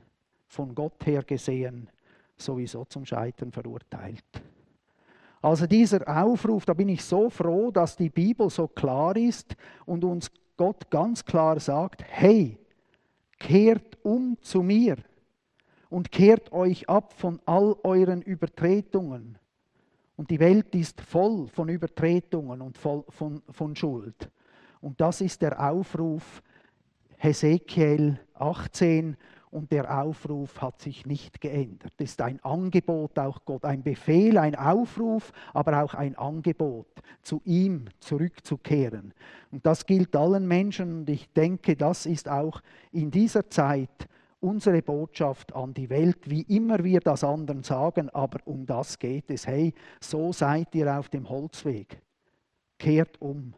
von 0.47 0.75
Gott 0.75 1.05
her 1.05 1.23
gesehen 1.23 1.89
sowieso 2.37 2.85
zum 2.85 3.05
Scheitern 3.05 3.51
verurteilt. 3.51 4.25
Also 5.43 5.67
dieser 5.67 6.07
Aufruf, 6.09 6.65
da 6.65 6.75
bin 6.75 6.89
ich 6.89 7.05
so 7.05 7.31
froh, 7.31 7.71
dass 7.71 7.97
die 7.97 8.11
Bibel 8.11 8.51
so 8.51 8.67
klar 8.69 9.17
ist 9.17 9.55
und 9.85 10.05
uns 10.05 10.31
Gott 10.57 10.91
ganz 10.91 11.25
klar 11.25 11.61
sagt, 11.61 12.03
hey, 12.07 12.59
kehrt 13.39 13.99
um 14.03 14.37
zu 14.41 14.63
mir 14.63 14.97
und 15.89 16.11
kehrt 16.11 16.53
euch 16.53 16.89
ab 16.89 17.13
von 17.13 17.41
all 17.47 17.77
euren 17.83 18.23
Übertretungen. 18.23 19.39
Und 20.17 20.31
die 20.31 20.41
Welt 20.41 20.75
ist 20.75 21.01
voll 21.01 21.47
von 21.49 21.69
Übertretungen 21.69 22.63
und 22.63 22.79
voll 22.79 23.05
von, 23.09 23.43
von 23.51 23.77
Schuld. 23.77 24.31
Und 24.81 25.01
das 25.01 25.21
ist 25.21 25.43
der 25.43 25.61
Aufruf 25.71 26.43
Hesekiel 27.19 28.19
18 28.35 29.17
und 29.51 29.73
der 29.73 30.03
Aufruf 30.03 30.61
hat 30.61 30.81
sich 30.81 31.07
nicht 31.07 31.41
geändert. 31.41 31.93
Das 31.97 32.11
ist 32.11 32.21
ein 32.21 32.45
Angebot 32.45 33.19
auch 33.19 33.45
Gott, 33.45 33.65
ein 33.65 33.83
Befehl, 33.83 34.37
ein 34.39 34.55
Aufruf, 34.55 35.33
aber 35.55 35.83
auch 35.83 35.95
ein 35.95 36.15
Angebot, 36.17 36.89
zu 37.23 37.41
ihm 37.45 37.87
zurückzukehren. 38.01 39.15
Und 39.51 39.65
das 39.65 39.87
gilt 39.87 40.15
allen 40.15 40.47
Menschen 40.47 40.99
und 40.99 41.11
ich 41.11 41.33
denke, 41.33 41.77
das 41.77 42.07
ist 42.07 42.29
auch 42.29 42.61
in 42.93 43.11
dieser 43.11 43.49
Zeit 43.49 44.09
unsere 44.41 44.83
Botschaft 44.83 45.55
an 45.55 45.75
die 45.75 45.91
Welt, 45.91 46.29
wie 46.31 46.43
immer 46.43 46.85
wir 46.85 47.01
das 47.01 47.25
anderen 47.25 47.63
sagen, 47.63 48.11
aber 48.11 48.41
um 48.47 48.67
das 48.67 48.99
geht 48.99 49.31
es. 49.31 49.47
Hey, 49.47 49.75
so 50.01 50.33
seid 50.33 50.75
ihr 50.75 50.99
auf 50.99 51.09
dem 51.09 51.29
Holzweg. 51.29 52.01
Kehrt 52.79 53.21
um. 53.21 53.55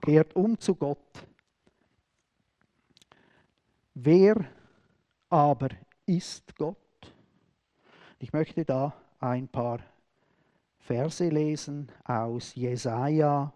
Kehrt 0.00 0.34
um 0.36 0.58
zu 0.58 0.74
Gott. 0.74 1.26
Wer 3.94 4.44
aber 5.28 5.68
ist 6.06 6.56
Gott? 6.56 6.76
Ich 8.18 8.32
möchte 8.32 8.64
da 8.64 8.94
ein 9.18 9.48
paar 9.48 9.80
Verse 10.78 11.28
lesen 11.28 11.90
aus 12.04 12.54
Jesaja 12.54 13.52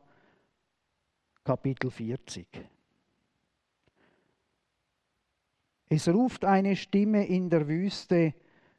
Kapitel 1.45 1.91
40. 1.91 2.74
Es 5.89 6.09
ruft 6.09 6.45
eine 6.45 6.77
Stimme 6.77 7.27
in 7.27 7.51
der 7.51 7.69
Wüste, 7.69 8.35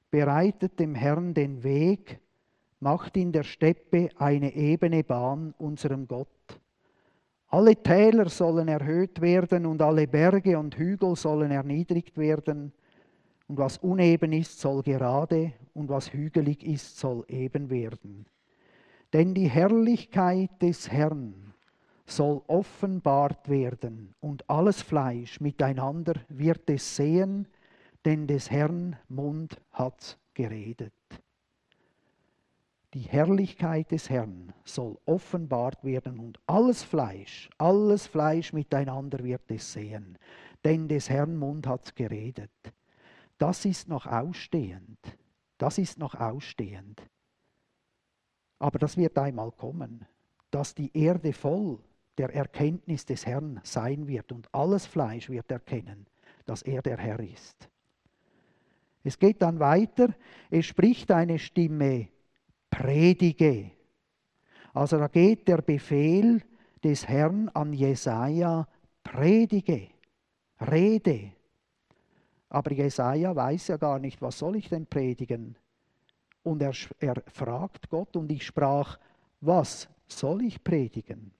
bereitet 0.09 0.79
dem 0.79 0.95
Herrn 0.95 1.33
den 1.33 1.63
Weg, 1.63 2.19
macht 2.79 3.17
in 3.17 3.31
der 3.31 3.43
Steppe 3.43 4.09
eine 4.17 4.53
ebene 4.55 5.03
Bahn 5.03 5.53
unserem 5.57 6.07
Gott. 6.07 6.27
Alle 7.47 7.75
Täler 7.75 8.27
sollen 8.29 8.67
erhöht 8.67 9.21
werden 9.21 9.65
und 9.65 9.81
alle 9.81 10.07
Berge 10.07 10.57
und 10.57 10.77
Hügel 10.77 11.15
sollen 11.15 11.51
erniedrigt 11.51 12.17
werden. 12.17 12.73
Und 13.47 13.57
was 13.57 13.77
uneben 13.77 14.33
ist, 14.33 14.59
soll 14.59 14.81
gerade, 14.81 15.53
und 15.73 15.89
was 15.89 16.11
hügelig 16.11 16.65
ist, 16.65 16.97
soll 16.97 17.23
eben 17.27 17.69
werden. 17.69 18.25
Denn 19.13 19.33
die 19.33 19.49
Herrlichkeit 19.49 20.61
des 20.61 20.91
Herrn 20.91 21.44
soll 22.05 22.41
offenbart 22.47 23.49
werden, 23.49 24.13
und 24.19 24.49
alles 24.49 24.81
Fleisch 24.81 25.39
miteinander 25.39 26.13
wird 26.29 26.69
es 26.69 26.95
sehen, 26.95 27.47
denn 28.05 28.27
des 28.27 28.51
Herrn 28.51 28.97
Mund 29.09 29.59
hat 29.71 30.19
geredet. 30.33 30.93
Die 32.93 33.01
Herrlichkeit 33.01 33.91
des 33.91 34.09
Herrn 34.09 34.53
soll 34.63 34.97
offenbart 35.05 35.83
werden 35.83 36.19
und 36.19 36.39
alles 36.47 36.83
Fleisch, 36.83 37.49
alles 37.57 38.07
Fleisch 38.07 38.53
miteinander 38.53 39.23
wird 39.23 39.51
es 39.51 39.73
sehen, 39.73 40.17
denn 40.63 40.87
des 40.87 41.09
Herrn 41.09 41.35
Mund 41.35 41.67
hat 41.67 41.95
geredet. 41.95 42.51
Das 43.37 43.65
ist 43.65 43.89
noch 43.89 44.05
ausstehend. 44.05 44.99
Das 45.57 45.77
ist 45.77 45.99
noch 45.99 46.15
ausstehend. 46.15 47.01
Aber 48.59 48.79
das 48.79 48.95
wird 48.97 49.17
einmal 49.17 49.51
kommen, 49.51 50.05
dass 50.51 50.73
die 50.73 50.95
Erde 50.97 51.33
voll 51.33 51.79
der 52.17 52.33
Erkenntnis 52.33 53.05
des 53.05 53.25
Herrn 53.25 53.59
sein 53.63 54.07
wird 54.07 54.31
und 54.31 54.47
alles 54.53 54.85
Fleisch 54.85 55.29
wird 55.29 55.51
erkennen, 55.51 56.05
dass 56.45 56.61
er 56.61 56.81
der 56.81 56.97
Herr 56.97 57.19
ist. 57.19 57.69
Es 59.03 59.19
geht 59.19 59.41
dann 59.41 59.59
weiter, 59.59 60.09
es 60.49 60.65
spricht 60.65 61.11
eine 61.11 61.37
Stimme, 61.37 62.07
predige. 62.69 63.71
Also 64.73 64.97
da 64.97 65.07
geht 65.07 65.47
der 65.47 65.61
Befehl 65.61 66.41
des 66.83 67.07
Herrn 67.07 67.49
an 67.49 67.73
Jesaja, 67.73 68.67
predige, 69.03 69.87
rede. 70.59 71.31
Aber 72.49 72.71
Jesaja 72.71 73.35
weiß 73.35 73.67
ja 73.69 73.77
gar 73.77 73.99
nicht, 73.99 74.21
was 74.21 74.39
soll 74.39 74.55
ich 74.55 74.69
denn 74.69 74.85
predigen? 74.85 75.57
Und 76.43 76.61
er, 76.61 76.73
er 76.99 77.21
fragt 77.27 77.89
Gott 77.89 78.15
und 78.15 78.31
ich 78.31 78.45
sprach, 78.45 78.99
was 79.41 79.89
soll 80.07 80.43
ich 80.43 80.63
predigen? 80.63 81.31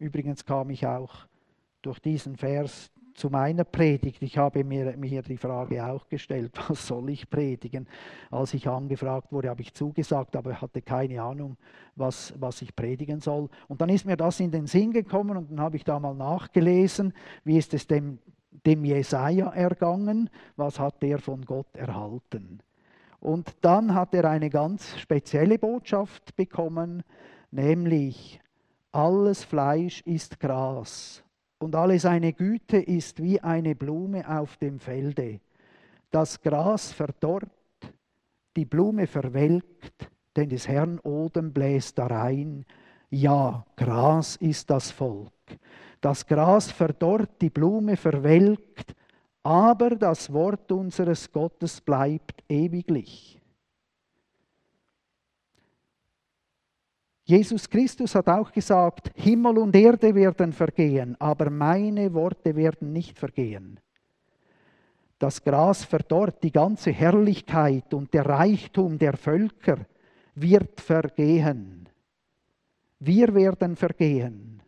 Übrigens 0.00 0.44
kam 0.46 0.70
ich 0.70 0.86
auch 0.86 1.14
durch 1.82 2.00
diesen 2.00 2.36
Vers 2.36 2.90
zu 3.14 3.28
meiner 3.28 3.64
Predigt. 3.64 4.22
Ich 4.22 4.38
habe 4.38 4.64
mir, 4.64 4.96
mir 4.96 5.20
die 5.20 5.36
Frage 5.36 5.84
auch 5.84 6.08
gestellt, 6.08 6.52
was 6.68 6.86
soll 6.86 7.10
ich 7.10 7.28
predigen? 7.28 7.86
Als 8.30 8.54
ich 8.54 8.66
angefragt 8.66 9.30
wurde, 9.30 9.50
habe 9.50 9.60
ich 9.60 9.74
zugesagt, 9.74 10.36
aber 10.36 10.58
hatte 10.60 10.80
keine 10.80 11.22
Ahnung, 11.22 11.58
was, 11.96 12.32
was 12.40 12.62
ich 12.62 12.74
predigen 12.74 13.20
soll. 13.20 13.50
Und 13.68 13.82
dann 13.82 13.90
ist 13.90 14.06
mir 14.06 14.16
das 14.16 14.40
in 14.40 14.50
den 14.50 14.66
Sinn 14.66 14.92
gekommen 14.92 15.36
und 15.36 15.50
dann 15.50 15.60
habe 15.60 15.76
ich 15.76 15.84
da 15.84 16.00
mal 16.00 16.14
nachgelesen, 16.14 17.12
wie 17.44 17.58
ist 17.58 17.74
es 17.74 17.86
dem, 17.86 18.18
dem 18.64 18.84
Jesaja 18.86 19.50
ergangen, 19.50 20.30
was 20.56 20.80
hat 20.80 21.04
er 21.04 21.18
von 21.18 21.44
Gott 21.44 21.76
erhalten. 21.76 22.60
Und 23.20 23.54
dann 23.60 23.94
hat 23.94 24.14
er 24.14 24.24
eine 24.24 24.48
ganz 24.48 24.98
spezielle 24.98 25.58
Botschaft 25.58 26.34
bekommen, 26.36 27.02
nämlich 27.50 28.40
alles 28.92 29.44
Fleisch 29.44 30.02
ist 30.02 30.40
Gras 30.40 31.22
und 31.58 31.76
alle 31.76 31.98
seine 31.98 32.32
Güte 32.32 32.78
ist 32.78 33.22
wie 33.22 33.40
eine 33.40 33.74
Blume 33.74 34.28
auf 34.28 34.56
dem 34.56 34.80
Felde. 34.80 35.40
Das 36.10 36.40
Gras 36.40 36.92
verdorrt, 36.92 37.50
die 38.56 38.64
Blume 38.64 39.06
verwelkt, 39.06 40.10
denn 40.36 40.48
des 40.48 40.66
Herrn 40.66 40.98
Odem 41.00 41.52
bläst 41.52 41.98
darein. 41.98 42.64
Ja, 43.10 43.64
Gras 43.76 44.36
ist 44.36 44.70
das 44.70 44.90
Volk. 44.90 45.32
Das 46.00 46.26
Gras 46.26 46.70
verdorrt, 46.70 47.40
die 47.40 47.50
Blume 47.50 47.96
verwelkt, 47.96 48.94
aber 49.42 49.90
das 49.90 50.32
Wort 50.32 50.72
unseres 50.72 51.30
Gottes 51.30 51.80
bleibt 51.80 52.42
ewiglich. 52.48 53.39
Jesus 57.30 57.70
Christus 57.70 58.16
hat 58.16 58.28
auch 58.28 58.50
gesagt, 58.50 59.12
Himmel 59.14 59.58
und 59.58 59.76
Erde 59.76 60.12
werden 60.16 60.52
vergehen, 60.52 61.14
aber 61.20 61.48
meine 61.48 62.12
Worte 62.12 62.56
werden 62.56 62.92
nicht 62.92 63.16
vergehen. 63.20 63.78
Das 65.16 65.40
Gras 65.44 65.84
verdorrt, 65.84 66.42
die 66.42 66.50
ganze 66.50 66.90
Herrlichkeit 66.90 67.94
und 67.94 68.12
der 68.12 68.26
Reichtum 68.26 68.98
der 68.98 69.16
Völker 69.16 69.86
wird 70.34 70.80
vergehen. 70.80 71.88
Wir 72.98 73.32
werden 73.32 73.76
vergehen, 73.76 74.60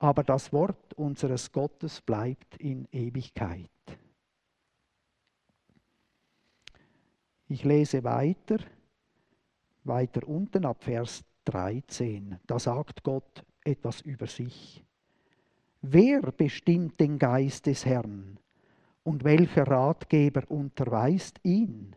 aber 0.00 0.24
das 0.24 0.52
Wort 0.52 0.92
unseres 0.94 1.52
Gottes 1.52 2.00
bleibt 2.00 2.56
in 2.56 2.88
Ewigkeit. 2.90 3.70
Ich 7.46 7.62
lese 7.62 8.02
weiter, 8.02 8.58
weiter 9.84 10.26
unten 10.26 10.64
ab 10.64 10.82
Vers 10.82 11.27
13. 11.48 12.38
Da 12.46 12.58
sagt 12.58 13.02
Gott 13.02 13.44
etwas 13.64 14.00
über 14.02 14.26
sich. 14.26 14.84
Wer 15.80 16.20
bestimmt 16.20 17.00
den 17.00 17.18
Geist 17.18 17.66
des 17.66 17.86
Herrn 17.86 18.38
und 19.04 19.24
welcher 19.24 19.66
Ratgeber 19.66 20.42
unterweist 20.48 21.40
ihn? 21.42 21.94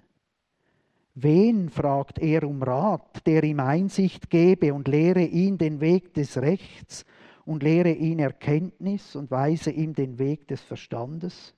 Wen 1.14 1.70
fragt 1.70 2.20
er 2.20 2.48
um 2.48 2.64
Rat, 2.64 3.26
der 3.28 3.44
ihm 3.44 3.60
Einsicht 3.60 4.30
gebe 4.30 4.74
und 4.74 4.88
lehre 4.88 5.24
ihn 5.24 5.58
den 5.58 5.82
Weg 5.82 6.14
des 6.14 6.38
Rechts 6.38 7.06
und 7.44 7.64
lehre 7.64 7.92
ihn 7.92 8.20
Erkenntnis 8.20 9.16
und 9.16 9.30
weise 9.30 9.72
ihm 9.72 9.94
den 9.94 10.20
Weg 10.20 10.48
des 10.48 10.62
Verstandes? 10.62 11.54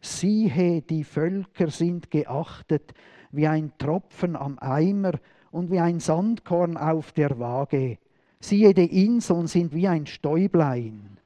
Siehe, 0.00 0.82
die 0.82 1.04
Völker 1.04 1.70
sind 1.70 2.10
geachtet 2.10 2.92
wie 3.30 3.46
ein 3.46 3.72
Tropfen 3.78 4.36
am 4.36 4.58
Eimer 4.58 5.12
und 5.50 5.70
wie 5.70 5.80
ein 5.80 6.00
Sandkorn 6.00 6.76
auf 6.76 7.12
der 7.12 7.38
Waage. 7.38 7.98
Siehe, 8.40 8.74
die 8.74 9.04
Inseln 9.04 9.46
sind 9.46 9.74
wie 9.74 9.88
ein 9.88 10.06
Stäublein. 10.06 11.18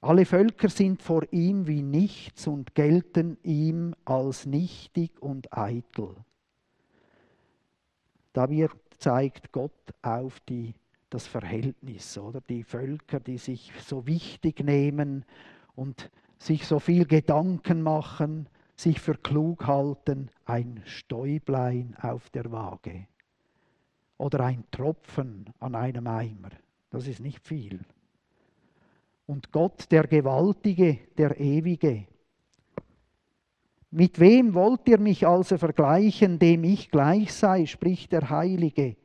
Alle 0.00 0.24
Völker 0.24 0.68
sind 0.68 1.02
vor 1.02 1.24
ihm 1.32 1.66
wie 1.66 1.82
nichts 1.82 2.46
und 2.46 2.74
gelten 2.74 3.38
ihm 3.42 3.94
als 4.04 4.46
nichtig 4.46 5.20
und 5.20 5.52
eitel. 5.56 6.14
Da 8.32 8.48
wird, 8.50 8.76
zeigt 8.98 9.50
Gott 9.50 9.72
auf 10.02 10.38
die, 10.40 10.74
das 11.10 11.26
Verhältnis, 11.26 12.16
oder? 12.18 12.40
Die 12.40 12.62
Völker, 12.62 13.18
die 13.18 13.38
sich 13.38 13.72
so 13.84 14.06
wichtig 14.06 14.62
nehmen 14.62 15.24
und 15.74 16.10
sich 16.38 16.66
so 16.66 16.78
viel 16.78 17.06
Gedanken 17.06 17.82
machen, 17.82 18.48
sich 18.76 19.00
für 19.00 19.14
klug 19.14 19.66
halten, 19.66 20.30
ein 20.44 20.82
Stäublein 20.84 21.96
auf 22.00 22.30
der 22.30 22.52
Waage 22.52 23.06
oder 24.18 24.40
ein 24.40 24.64
Tropfen 24.70 25.46
an 25.58 25.74
einem 25.74 26.06
Eimer. 26.06 26.50
Das 26.90 27.06
ist 27.06 27.20
nicht 27.20 27.46
viel. 27.46 27.80
Und 29.26 29.50
Gott, 29.50 29.90
der 29.90 30.06
Gewaltige, 30.06 30.98
der 31.18 31.40
Ewige. 31.40 32.06
Mit 33.90 34.20
wem 34.20 34.54
wollt 34.54 34.88
ihr 34.88 34.98
mich 34.98 35.26
also 35.26 35.58
vergleichen, 35.58 36.38
dem 36.38 36.64
ich 36.64 36.90
gleich 36.90 37.32
sei, 37.32 37.66
spricht 37.66 38.12
der 38.12 38.30
Heilige. 38.30 38.96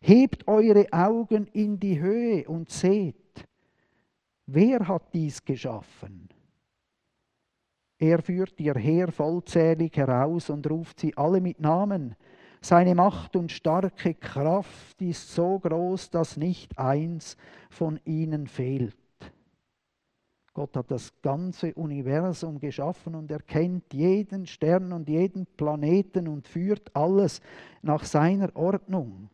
Hebt 0.00 0.48
eure 0.48 0.86
Augen 0.92 1.46
in 1.52 1.78
die 1.78 2.00
Höhe 2.00 2.48
und 2.48 2.70
seht, 2.70 3.46
wer 4.46 4.88
hat 4.88 5.14
dies 5.14 5.44
geschaffen? 5.44 6.28
Er 8.00 8.22
führt 8.22 8.58
ihr 8.58 8.74
Heer 8.74 9.12
vollzählig 9.12 9.94
heraus 9.94 10.48
und 10.48 10.68
ruft 10.70 11.00
sie 11.00 11.14
alle 11.18 11.42
mit 11.42 11.60
Namen. 11.60 12.16
Seine 12.62 12.94
Macht 12.94 13.36
und 13.36 13.52
starke 13.52 14.14
Kraft 14.14 15.00
ist 15.02 15.34
so 15.34 15.58
groß, 15.58 16.08
dass 16.08 16.38
nicht 16.38 16.78
eins 16.78 17.36
von 17.68 18.00
ihnen 18.06 18.46
fehlt. 18.46 18.96
Gott 20.54 20.76
hat 20.76 20.90
das 20.90 21.12
ganze 21.20 21.74
Universum 21.74 22.58
geschaffen 22.58 23.14
und 23.14 23.30
er 23.30 23.40
kennt 23.40 23.92
jeden 23.92 24.46
Stern 24.46 24.94
und 24.94 25.10
jeden 25.10 25.44
Planeten 25.44 26.26
und 26.26 26.48
führt 26.48 26.96
alles 26.96 27.42
nach 27.82 28.04
seiner 28.04 28.54
Ordnung. 28.56 29.28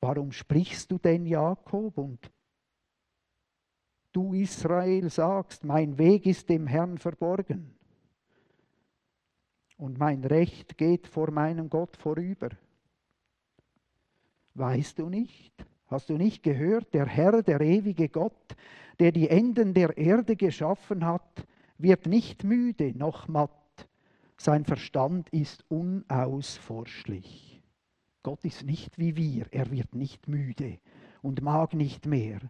Warum 0.00 0.30
sprichst 0.30 0.92
du 0.92 0.98
denn, 0.98 1.26
Jakob, 1.26 1.98
und 1.98 2.30
du 4.12 4.34
Israel 4.34 5.10
sagst, 5.10 5.64
mein 5.64 5.98
Weg 5.98 6.26
ist 6.26 6.48
dem 6.48 6.66
Herrn 6.66 6.98
verborgen 6.98 7.74
und 9.76 9.98
mein 9.98 10.24
Recht 10.24 10.76
geht 10.76 11.06
vor 11.06 11.30
meinem 11.30 11.70
Gott 11.70 11.96
vorüber. 11.96 12.50
Weißt 14.54 14.98
du 14.98 15.08
nicht? 15.08 15.52
Hast 15.86 16.10
du 16.10 16.14
nicht 16.14 16.42
gehört, 16.42 16.92
der 16.92 17.06
Herr, 17.06 17.42
der 17.42 17.60
ewige 17.60 18.08
Gott, 18.08 18.56
der 18.98 19.12
die 19.12 19.28
Enden 19.30 19.72
der 19.72 19.96
Erde 19.96 20.36
geschaffen 20.36 21.06
hat, 21.06 21.46
wird 21.78 22.06
nicht 22.06 22.44
müde 22.44 22.92
noch 22.96 23.28
matt. 23.28 23.50
Sein 24.36 24.64
Verstand 24.64 25.28
ist 25.30 25.64
unausforschlich. 25.68 27.62
Gott 28.22 28.44
ist 28.44 28.64
nicht 28.64 28.98
wie 28.98 29.16
wir, 29.16 29.46
er 29.52 29.70
wird 29.70 29.94
nicht 29.94 30.28
müde 30.28 30.78
und 31.22 31.40
mag 31.40 31.72
nicht 31.74 32.04
mehr. 32.04 32.40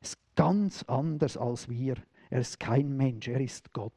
Ist 0.00 0.18
ganz 0.34 0.82
anders 0.84 1.36
als 1.36 1.68
wir. 1.68 1.96
Er 2.30 2.40
ist 2.40 2.60
kein 2.60 2.96
Mensch, 2.96 3.28
er 3.28 3.40
ist 3.40 3.72
Gott. 3.72 3.92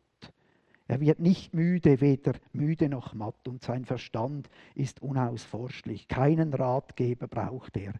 Er 0.87 0.99
wird 0.99 1.19
nicht 1.19 1.53
müde, 1.53 2.01
weder 2.01 2.33
müde 2.51 2.89
noch 2.89 3.13
matt, 3.13 3.47
und 3.47 3.63
sein 3.63 3.85
Verstand 3.85 4.49
ist 4.75 5.01
unausforschlich. 5.01 6.07
Keinen 6.07 6.53
Ratgeber 6.53 7.27
braucht 7.27 7.77
er. 7.77 7.93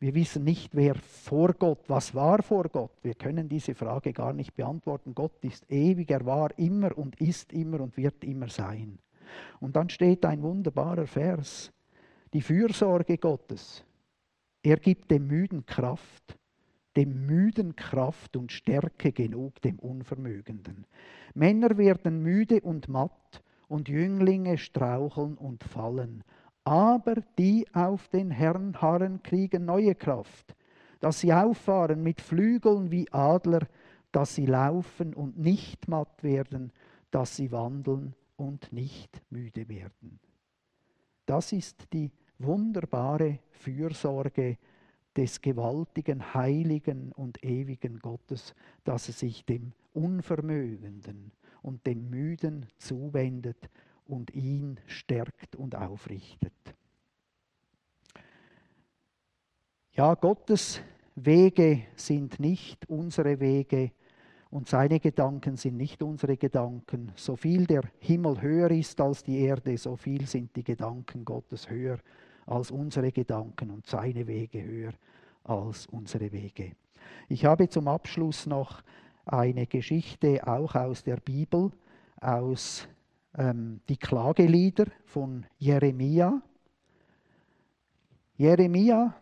Wir 0.00 0.14
wissen 0.14 0.44
nicht, 0.44 0.76
wer 0.76 0.94
vor 0.94 1.54
Gott, 1.54 1.84
was 1.88 2.14
war 2.14 2.42
vor 2.42 2.68
Gott. 2.68 2.92
Wir 3.02 3.14
können 3.14 3.48
diese 3.48 3.74
Frage 3.74 4.12
gar 4.12 4.32
nicht 4.32 4.54
beantworten. 4.54 5.14
Gott 5.14 5.44
ist 5.44 5.68
ewig, 5.70 6.10
er 6.10 6.24
war 6.24 6.56
immer 6.56 6.96
und 6.96 7.20
ist 7.20 7.52
immer 7.52 7.80
und 7.80 7.96
wird 7.96 8.22
immer 8.22 8.48
sein. 8.48 8.98
Und 9.60 9.74
dann 9.74 9.88
steht 9.88 10.24
ein 10.24 10.42
wunderbarer 10.42 11.06
Vers, 11.06 11.72
die 12.32 12.42
Fürsorge 12.42 13.18
Gottes. 13.18 13.84
Er 14.62 14.76
gibt 14.76 15.10
dem 15.10 15.26
Müden 15.26 15.66
Kraft, 15.66 16.37
dem 16.98 17.26
Müden 17.26 17.76
Kraft 17.76 18.36
und 18.36 18.50
Stärke 18.50 19.12
genug 19.12 19.62
dem 19.62 19.78
Unvermögenden. 19.78 20.84
Männer 21.32 21.78
werden 21.78 22.24
müde 22.24 22.60
und 22.60 22.88
matt 22.88 23.40
und 23.68 23.88
Jünglinge 23.88 24.58
straucheln 24.58 25.36
und 25.36 25.62
fallen. 25.62 26.24
Aber 26.64 27.14
die 27.38 27.68
auf 27.72 28.08
den 28.08 28.32
Herrn 28.32 28.82
harren, 28.82 29.22
kriegen 29.22 29.64
neue 29.64 29.94
Kraft, 29.94 30.56
dass 30.98 31.20
sie 31.20 31.32
auffahren 31.32 32.02
mit 32.02 32.20
Flügeln 32.20 32.90
wie 32.90 33.06
Adler, 33.12 33.68
dass 34.10 34.34
sie 34.34 34.46
laufen 34.46 35.14
und 35.14 35.38
nicht 35.38 35.86
matt 35.86 36.24
werden, 36.24 36.72
dass 37.12 37.36
sie 37.36 37.52
wandeln 37.52 38.16
und 38.34 38.72
nicht 38.72 39.22
müde 39.30 39.68
werden. 39.68 40.18
Das 41.26 41.52
ist 41.52 41.92
die 41.92 42.10
wunderbare 42.40 43.38
Fürsorge 43.52 44.58
des 45.18 45.42
gewaltigen, 45.42 46.32
heiligen 46.32 47.10
und 47.10 47.42
ewigen 47.44 47.98
Gottes, 47.98 48.54
dass 48.84 49.08
er 49.08 49.14
sich 49.14 49.44
dem 49.44 49.72
Unvermögenden 49.92 51.32
und 51.60 51.84
dem 51.86 52.08
Müden 52.08 52.66
zuwendet 52.78 53.68
und 54.06 54.32
ihn 54.32 54.78
stärkt 54.86 55.56
und 55.56 55.74
aufrichtet. 55.74 56.52
Ja, 59.92 60.14
Gottes 60.14 60.80
Wege 61.16 61.82
sind 61.96 62.38
nicht 62.38 62.88
unsere 62.88 63.40
Wege, 63.40 63.90
und 64.50 64.66
seine 64.66 64.98
Gedanken 64.98 65.56
sind 65.56 65.76
nicht 65.76 66.02
unsere 66.02 66.38
Gedanken. 66.38 67.12
So 67.16 67.36
viel 67.36 67.66
der 67.66 67.82
Himmel 67.98 68.40
höher 68.40 68.70
ist 68.70 68.98
als 68.98 69.22
die 69.22 69.40
Erde, 69.40 69.76
so 69.76 69.96
viel 69.96 70.26
sind 70.26 70.56
die 70.56 70.64
Gedanken 70.64 71.24
Gottes 71.24 71.68
höher 71.68 71.98
als 72.48 72.70
unsere 72.70 73.12
Gedanken 73.12 73.70
und 73.70 73.86
seine 73.86 74.26
Wege 74.26 74.62
höher 74.62 74.92
als 75.44 75.86
unsere 75.86 76.32
Wege. 76.32 76.72
Ich 77.28 77.44
habe 77.44 77.68
zum 77.68 77.88
Abschluss 77.88 78.46
noch 78.46 78.82
eine 79.24 79.66
Geschichte 79.66 80.46
auch 80.46 80.74
aus 80.74 81.04
der 81.04 81.16
Bibel, 81.16 81.70
aus 82.20 82.88
ähm, 83.36 83.80
die 83.88 83.96
Klagelieder 83.96 84.86
von 85.04 85.44
Jeremia. 85.58 86.40
Jeremia 88.36 89.14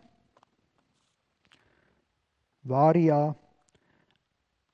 war 2.63 2.95
ja 2.95 3.35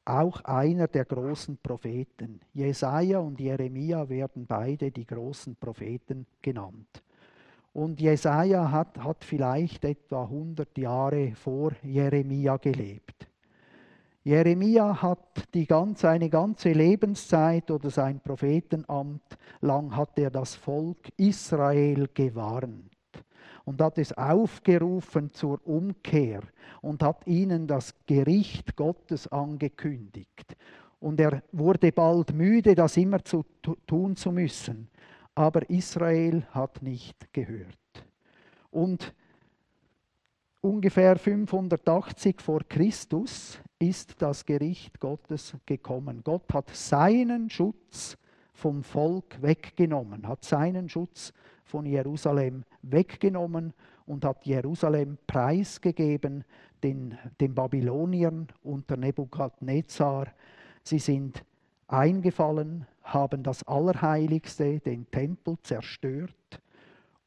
auch 0.05 0.41
einer 0.41 0.87
der 0.87 1.05
großen 1.05 1.57
Propheten. 1.57 2.41
Jesaja 2.53 3.19
und 3.19 3.39
Jeremia 3.39 4.09
werden 4.09 4.45
beide 4.45 4.91
die 4.91 5.05
großen 5.05 5.55
Propheten 5.55 6.27
genannt. 6.41 7.03
Und 7.73 7.99
Jesaja 7.99 8.71
hat, 8.71 8.97
hat 9.03 9.23
vielleicht 9.23 9.83
etwa 9.83 10.23
100 10.23 10.77
Jahre 10.77 11.33
vor 11.35 11.71
Jeremia 11.81 12.57
gelebt. 12.57 13.27
Jeremia 14.23 15.01
hat 15.01 15.53
die 15.53 15.65
ganze, 15.65 16.09
eine 16.09 16.29
ganze 16.29 16.71
Lebenszeit 16.71 17.69
oder 17.71 17.89
sein 17.89 18.21
Prophetenamt 18.21 19.37
lang 19.59 19.95
hat 19.95 20.17
er 20.17 20.29
das 20.29 20.55
Volk 20.55 21.09
Israel 21.17 22.07
gewarnt 22.13 22.93
und 23.65 23.81
hat 23.81 23.97
es 23.97 24.13
aufgerufen 24.13 25.33
zur 25.33 25.59
Umkehr 25.67 26.41
und 26.81 27.03
hat 27.03 27.27
ihnen 27.27 27.67
das 27.67 27.93
Gericht 28.05 28.75
Gottes 28.75 29.27
angekündigt. 29.27 30.55
Und 30.99 31.19
er 31.19 31.43
wurde 31.51 31.91
bald 31.91 32.33
müde, 32.33 32.75
das 32.75 32.95
immer 32.95 33.23
zu 33.25 33.43
tun 33.85 34.15
zu 34.15 34.31
müssen. 34.31 34.87
Aber 35.35 35.69
Israel 35.69 36.45
hat 36.51 36.81
nicht 36.81 37.33
gehört. 37.33 37.77
Und 38.69 39.13
ungefähr 40.61 41.17
580 41.17 42.41
vor 42.41 42.61
Christus 42.67 43.59
ist 43.79 44.21
das 44.21 44.45
Gericht 44.45 44.99
Gottes 44.99 45.55
gekommen. 45.65 46.21
Gott 46.23 46.53
hat 46.53 46.69
seinen 46.69 47.49
Schutz 47.49 48.17
vom 48.53 48.83
Volk 48.83 49.41
weggenommen, 49.41 50.27
hat 50.27 50.43
seinen 50.43 50.87
Schutz 50.87 51.33
von 51.65 51.85
Jerusalem 51.85 52.63
weggenommen 52.81 53.73
und 54.05 54.25
hat 54.25 54.45
Jerusalem 54.45 55.17
preisgegeben 55.27 56.43
den, 56.83 57.17
den 57.39 57.55
Babyloniern 57.55 58.47
unter 58.63 58.97
Nebukadnezar. 58.97 60.27
Sie 60.83 60.99
sind 60.99 61.43
eingefallen, 61.87 62.85
haben 63.03 63.43
das 63.43 63.63
Allerheiligste, 63.63 64.79
den 64.79 65.09
Tempel 65.11 65.57
zerstört 65.61 66.61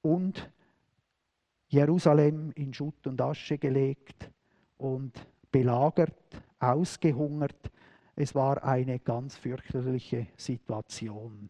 und 0.02 0.50
Jerusalem 1.68 2.52
in 2.54 2.72
Schutt 2.72 3.06
und 3.06 3.20
Asche 3.20 3.58
gelegt 3.58 4.30
und 4.78 5.12
belagert, 5.50 6.14
ausgehungert. 6.58 7.70
Es 8.14 8.34
war 8.34 8.64
eine 8.64 8.98
ganz 8.98 9.36
fürchterliche 9.36 10.28
Situation. 10.36 11.48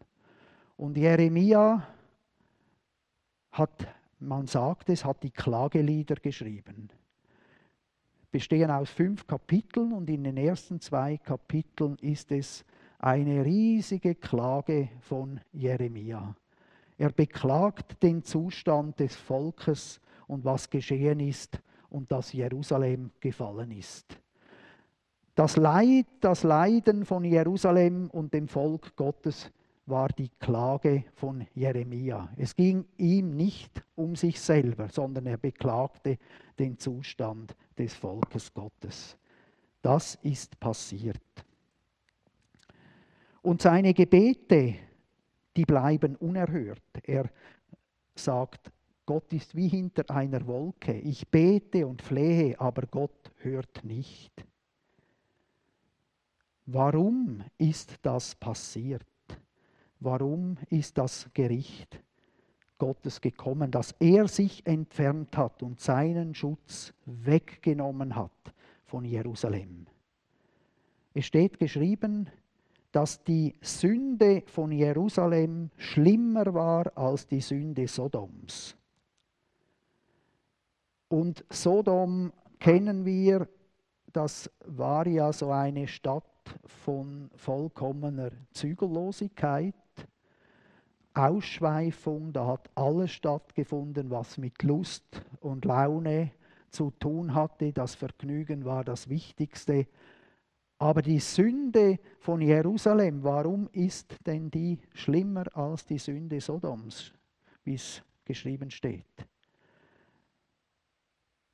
Und 0.75 0.97
Jeremia 0.97 1.87
hat, 3.51 3.87
man 4.19 4.47
sagt 4.47 4.89
es, 4.89 5.05
hat 5.05 5.23
die 5.23 5.31
Klagelieder 5.31 6.15
geschrieben. 6.15 6.89
Bestehen 8.31 8.69
aus 8.69 8.89
fünf 8.89 9.25
Kapiteln 9.25 9.93
und 9.93 10.09
in 10.09 10.23
den 10.23 10.37
ersten 10.37 10.81
zwei 10.81 11.17
Kapiteln 11.17 11.95
ist 12.01 12.31
es 12.31 12.65
eine 12.99 13.45
riesige 13.45 14.15
Klage 14.15 14.89
von 15.01 15.39
Jeremia. 15.51 16.35
Er 16.97 17.11
beklagt 17.11 18.01
den 18.01 18.23
Zustand 18.23 18.99
des 18.99 19.15
Volkes 19.15 20.01
und 20.27 20.45
was 20.45 20.69
geschehen 20.69 21.19
ist 21.19 21.61
und 21.89 22.11
dass 22.11 22.33
Jerusalem 22.33 23.11
gefallen 23.19 23.71
ist. 23.71 24.17
Das 25.35 25.55
Leid, 25.55 26.07
das 26.21 26.43
Leiden 26.43 27.05
von 27.05 27.23
Jerusalem 27.23 28.09
und 28.09 28.33
dem 28.33 28.47
Volk 28.47 28.95
Gottes 28.95 29.51
war 29.85 30.09
die 30.09 30.29
Klage 30.39 31.05
von 31.13 31.45
Jeremia. 31.53 32.29
Es 32.35 32.55
ging 32.55 32.85
ihm 32.97 33.35
nicht 33.35 33.85
um 33.95 34.15
sich 34.15 34.41
selber, 34.41 34.89
sondern 34.89 35.27
er 35.27 35.37
beklagte 35.37 36.17
den 36.57 36.77
Zustand 36.77 37.55
des 37.77 37.93
Volkes 37.93 38.53
Gottes. 38.53 39.17
Das 39.81 40.15
ist 40.23 40.59
passiert. 40.59 41.21
Und 43.47 43.61
seine 43.61 43.93
Gebete, 43.93 44.75
die 45.55 45.63
bleiben 45.63 46.17
unerhört. 46.17 46.83
Er 47.03 47.29
sagt, 48.13 48.73
Gott 49.05 49.31
ist 49.31 49.55
wie 49.55 49.69
hinter 49.69 50.13
einer 50.13 50.45
Wolke. 50.45 50.91
Ich 50.91 51.29
bete 51.29 51.87
und 51.87 52.01
flehe, 52.01 52.59
aber 52.59 52.87
Gott 52.87 53.31
hört 53.37 53.85
nicht. 53.85 54.33
Warum 56.65 57.41
ist 57.57 57.97
das 58.01 58.35
passiert? 58.35 59.07
Warum 60.01 60.57
ist 60.69 60.97
das 60.97 61.29
Gericht 61.33 62.03
Gottes 62.77 63.21
gekommen, 63.21 63.71
dass 63.71 63.95
er 64.01 64.27
sich 64.27 64.67
entfernt 64.67 65.37
hat 65.37 65.63
und 65.63 65.79
seinen 65.79 66.35
Schutz 66.35 66.93
weggenommen 67.05 68.13
hat 68.13 68.53
von 68.87 69.05
Jerusalem? 69.05 69.87
Es 71.13 71.25
steht 71.27 71.59
geschrieben, 71.59 72.29
dass 72.91 73.23
die 73.23 73.55
Sünde 73.61 74.43
von 74.47 74.71
Jerusalem 74.71 75.69
schlimmer 75.77 76.53
war 76.53 76.97
als 76.97 77.27
die 77.27 77.41
Sünde 77.41 77.87
Sodoms. 77.87 78.75
Und 81.09 81.45
Sodom 81.49 82.33
kennen 82.59 83.05
wir, 83.05 83.47
das 84.11 84.49
war 84.65 85.07
ja 85.07 85.31
so 85.31 85.51
eine 85.51 85.87
Stadt 85.87 86.23
von 86.65 87.29
vollkommener 87.35 88.31
Zügellosigkeit. 88.51 89.75
Ausschweifung, 91.13 92.31
da 92.31 92.47
hat 92.47 92.69
alles 92.75 93.11
stattgefunden, 93.11 94.09
was 94.11 94.37
mit 94.37 94.61
Lust 94.63 95.21
und 95.39 95.65
Laune 95.65 96.31
zu 96.69 96.91
tun 96.91 97.33
hatte. 97.33 97.73
Das 97.73 97.95
Vergnügen 97.95 98.65
war 98.65 98.83
das 98.83 99.09
Wichtigste. 99.09 99.87
Aber 100.79 101.01
die 101.01 101.19
Sünde 101.19 101.99
von 102.19 102.41
Jerusalem, 102.41 103.23
warum 103.23 103.67
ist 103.71 104.15
denn 104.25 104.51
die 104.51 104.79
schlimmer 104.93 105.45
als 105.55 105.85
die 105.85 105.97
Sünde 105.97 106.39
Sodoms? 106.39 107.13
Bis 107.63 108.03
geschrieben 108.23 108.69
steht. 108.69 109.05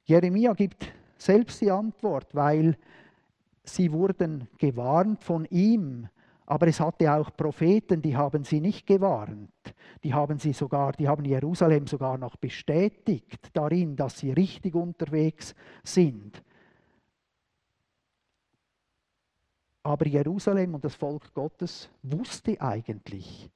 Jeremia 0.05 0.53
gibt 0.53 0.91
selbst 1.17 1.61
die 1.61 1.71
Antwort, 1.71 2.35
weil 2.35 2.77
sie 3.63 3.91
wurden 3.91 4.49
gewarnt 4.57 5.23
von 5.23 5.45
ihm, 5.45 6.09
aber 6.45 6.67
es 6.67 6.81
hatte 6.81 7.11
auch 7.13 7.35
Propheten, 7.35 8.01
die 8.01 8.17
haben 8.17 8.43
sie 8.43 8.59
nicht 8.59 8.85
gewarnt. 8.85 9.49
Die 10.03 10.13
haben 10.13 10.37
sie 10.39 10.51
sogar, 10.51 10.91
die 10.91 11.07
haben 11.07 11.23
Jerusalem 11.23 11.87
sogar 11.87 12.17
noch 12.17 12.35
bestätigt 12.35 13.49
darin, 13.53 13.95
dass 13.95 14.19
sie 14.19 14.33
richtig 14.33 14.75
unterwegs 14.75 15.55
sind. 15.83 16.43
Aber 19.83 20.07
Jerusalem 20.07 20.75
und 20.75 20.85
das 20.85 20.95
Volk 20.95 21.33
Gottes 21.33 21.89
wusste 22.01 22.59
eigentlich 22.61 23.49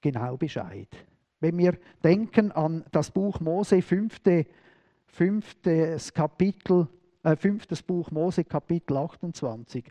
genau 0.00 0.36
Bescheid. 0.36 0.88
Wenn 1.40 1.56
wir 1.58 1.78
denken 2.02 2.50
an 2.52 2.84
das 2.90 3.10
Buch 3.10 3.38
Mose, 3.40 3.80
fünfte, 3.80 4.46
fünftes 5.06 6.12
Kapitel, 6.12 6.88
äh, 7.22 7.36
fünftes 7.36 7.82
Buch 7.82 8.10
Mose, 8.10 8.44
Kapitel 8.44 8.96
28, 8.96 9.84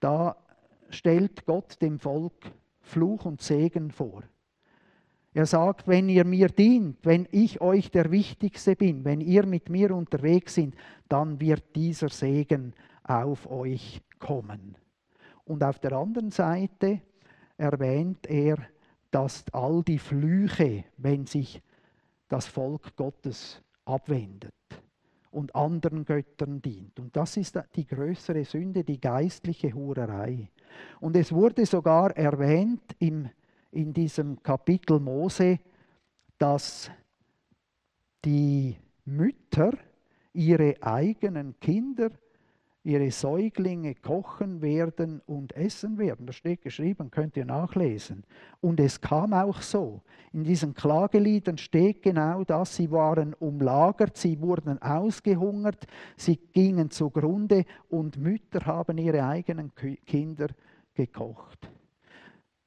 da 0.00 0.36
stellt 0.88 1.44
Gott 1.44 1.80
dem 1.82 1.98
Volk 1.98 2.32
Fluch 2.80 3.26
und 3.26 3.42
Segen 3.42 3.90
vor. 3.90 4.22
Er 5.34 5.46
sagt, 5.46 5.88
wenn 5.88 6.08
ihr 6.08 6.24
mir 6.24 6.48
dient, 6.48 6.98
wenn 7.04 7.26
ich 7.30 7.60
euch 7.60 7.90
der 7.90 8.10
Wichtigste 8.10 8.76
bin, 8.76 9.04
wenn 9.04 9.20
ihr 9.20 9.46
mit 9.46 9.70
mir 9.70 9.94
unterwegs 9.94 10.54
sind, 10.54 10.74
dann 11.08 11.40
wird 11.40 11.74
dieser 11.74 12.10
Segen 12.10 12.74
auf 13.04 13.50
euch 13.50 14.02
kommen. 14.18 14.76
Und 15.44 15.62
auf 15.64 15.78
der 15.78 15.92
anderen 15.92 16.30
Seite 16.30 17.00
erwähnt 17.56 18.26
er, 18.26 18.58
dass 19.10 19.44
all 19.52 19.82
die 19.82 19.98
Flüche, 19.98 20.84
wenn 20.96 21.26
sich 21.26 21.62
das 22.28 22.46
Volk 22.46 22.96
Gottes 22.96 23.62
abwendet 23.84 24.54
und 25.30 25.54
anderen 25.54 26.04
Göttern 26.04 26.62
dient. 26.62 26.98
Und 26.98 27.16
das 27.16 27.36
ist 27.36 27.58
die 27.74 27.86
größere 27.86 28.44
Sünde, 28.44 28.84
die 28.84 29.00
geistliche 29.00 29.72
Hurerei. 29.72 30.50
Und 31.00 31.16
es 31.16 31.32
wurde 31.32 31.66
sogar 31.66 32.16
erwähnt 32.16 32.96
im, 32.98 33.28
in 33.70 33.92
diesem 33.92 34.42
Kapitel 34.42 35.00
Mose, 35.00 35.58
dass 36.38 36.90
die 38.24 38.76
Mütter 39.04 39.72
ihre 40.32 40.76
eigenen 40.82 41.58
Kinder 41.60 42.10
ihre 42.84 43.10
Säuglinge 43.10 43.94
kochen 43.94 44.60
werden 44.60 45.20
und 45.26 45.54
essen 45.54 45.98
werden. 45.98 46.26
Das 46.26 46.36
steht 46.36 46.62
geschrieben, 46.62 47.10
könnt 47.10 47.36
ihr 47.36 47.44
nachlesen. 47.44 48.24
Und 48.60 48.80
es 48.80 49.00
kam 49.00 49.32
auch 49.32 49.62
so. 49.62 50.02
In 50.32 50.42
diesen 50.42 50.74
Klageliedern 50.74 51.58
steht 51.58 52.02
genau 52.02 52.42
das. 52.42 52.74
Sie 52.74 52.90
waren 52.90 53.34
umlagert, 53.34 54.16
sie 54.16 54.40
wurden 54.40 54.82
ausgehungert, 54.82 55.86
sie 56.16 56.36
gingen 56.36 56.90
zugrunde 56.90 57.64
und 57.88 58.16
Mütter 58.16 58.66
haben 58.66 58.98
ihre 58.98 59.24
eigenen 59.24 59.72
Kinder 59.74 60.48
gekocht. 60.94 61.68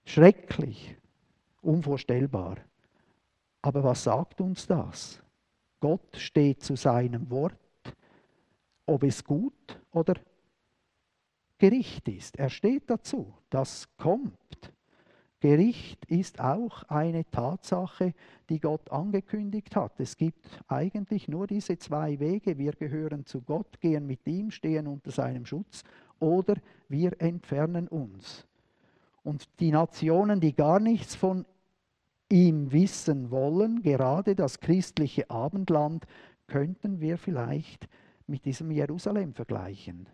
Schrecklich, 0.05 0.95
unvorstellbar. 1.61 2.57
Aber 3.61 3.83
was 3.83 4.03
sagt 4.03 4.39
uns 4.39 4.67
das? 4.67 5.21
Gott 5.79 6.15
steht 6.15 6.63
zu 6.63 6.75
seinem 6.75 7.29
Wort 7.29 7.57
ob 8.85 9.03
es 9.03 9.23
gut 9.23 9.79
oder 9.91 10.15
Gericht 11.57 12.07
ist. 12.07 12.37
Er 12.37 12.49
steht 12.49 12.89
dazu, 12.89 13.33
das 13.49 13.87
kommt. 13.97 14.35
Gericht 15.39 16.05
ist 16.05 16.39
auch 16.39 16.83
eine 16.83 17.29
Tatsache, 17.29 18.13
die 18.49 18.59
Gott 18.59 18.91
angekündigt 18.91 19.75
hat. 19.75 19.99
Es 19.99 20.17
gibt 20.17 20.45
eigentlich 20.67 21.27
nur 21.27 21.45
diese 21.45 21.77
zwei 21.77 22.19
Wege. 22.19 22.57
Wir 22.57 22.71
gehören 22.71 23.25
zu 23.25 23.41
Gott, 23.41 23.79
gehen 23.79 24.07
mit 24.07 24.25
ihm, 24.27 24.49
stehen 24.49 24.87
unter 24.87 25.11
seinem 25.11 25.45
Schutz 25.45 25.83
oder 26.19 26.55
wir 26.89 27.21
entfernen 27.21 27.87
uns. 27.87 28.47
Und 29.23 29.47
die 29.59 29.71
Nationen, 29.71 30.39
die 30.39 30.55
gar 30.55 30.79
nichts 30.79 31.15
von 31.15 31.45
ihm 32.29 32.71
wissen 32.71 33.29
wollen, 33.29 33.81
gerade 33.81 34.35
das 34.35 34.59
christliche 34.59 35.29
Abendland, 35.29 36.05
könnten 36.47 37.01
wir 37.01 37.17
vielleicht 37.17 37.87
mit 38.27 38.45
diesem 38.45 38.71
Jerusalem 38.71 39.33
vergleichen. 39.33 40.07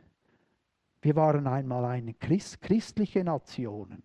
Wir 1.01 1.15
waren 1.15 1.47
einmal 1.47 1.85
eine 1.85 2.13
Christ, 2.13 2.61
christliche 2.61 3.23
Nation. 3.23 3.97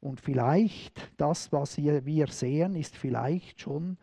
Und 0.00 0.20
vielleicht 0.20 1.10
das, 1.16 1.52
was 1.52 1.78
wir 1.78 2.26
sehen, 2.28 2.76
ist 2.76 2.96
vielleicht 2.96 3.60
schon 3.60 3.96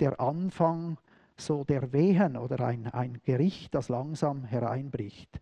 der 0.00 0.18
Anfang 0.20 0.98
so 1.36 1.64
der 1.64 1.92
Wehen 1.92 2.36
oder 2.36 2.64
ein, 2.64 2.86
ein 2.86 3.20
Gericht, 3.24 3.74
das 3.74 3.88
langsam 3.88 4.44
hereinbricht. 4.44 5.40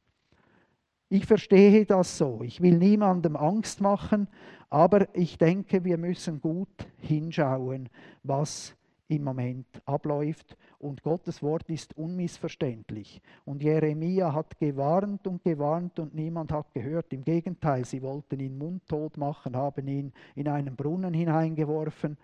Ich 1.09 1.27
verstehe 1.27 1.85
das 1.85 2.16
so. 2.16 2.40
Ich 2.42 2.62
will 2.62 2.79
niemandem 2.79 3.37
Angst 3.37 3.81
machen, 3.81 4.29
aber 4.70 5.14
ich 5.14 5.37
denke, 5.37 5.85
wir 5.85 5.98
müssen 5.98 6.40
gut 6.40 6.87
hinschauen, 6.98 7.90
was 8.22 8.75
im 9.12 9.25
Moment 9.25 9.66
abläuft. 9.85 10.57
Und 10.79 11.03
Gottes 11.03 11.42
Wort 11.42 11.68
ist 11.68 11.96
unmissverständlich. 11.96 13.20
Und 13.44 13.62
Jeremia 13.62 14.33
hat 14.33 14.59
gewarnt 14.59 15.27
und 15.27 15.42
gewarnt 15.44 15.98
und 15.98 16.14
niemand 16.14 16.51
hat 16.53 16.72
gehört. 16.72 17.12
Im 17.12 17.25
Gegenteil, 17.25 17.85
sie 17.85 18.03
wollten 18.03 18.40
ihn 18.40 18.57
mundtot 18.57 19.16
machen, 19.16 19.57
haben 19.57 19.87
ihn 19.87 20.12
in 20.35 20.48
einen 20.48 20.75
Brunnen 20.77 21.14
hineingeworfen. 21.14 22.16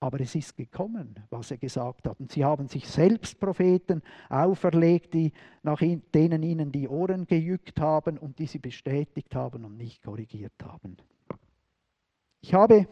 Aber 0.00 0.18
es 0.20 0.34
ist 0.34 0.56
gekommen, 0.56 1.14
was 1.28 1.50
er 1.50 1.58
gesagt 1.58 2.08
hat. 2.08 2.18
Und 2.18 2.32
sie 2.32 2.44
haben 2.44 2.68
sich 2.68 2.88
selbst 2.88 3.38
Propheten 3.38 4.02
auferlegt, 4.30 5.12
die 5.12 5.32
nach 5.62 5.80
denen 6.14 6.42
ihnen 6.42 6.72
die 6.72 6.88
Ohren 6.88 7.26
gejückt 7.26 7.78
haben 7.80 8.18
und 8.18 8.38
die 8.38 8.46
sie 8.46 8.58
bestätigt 8.58 9.34
haben 9.34 9.64
und 9.64 9.76
nicht 9.76 10.02
korrigiert 10.02 10.54
haben. 10.62 10.96
Ich 12.40 12.54
habe 12.54 12.88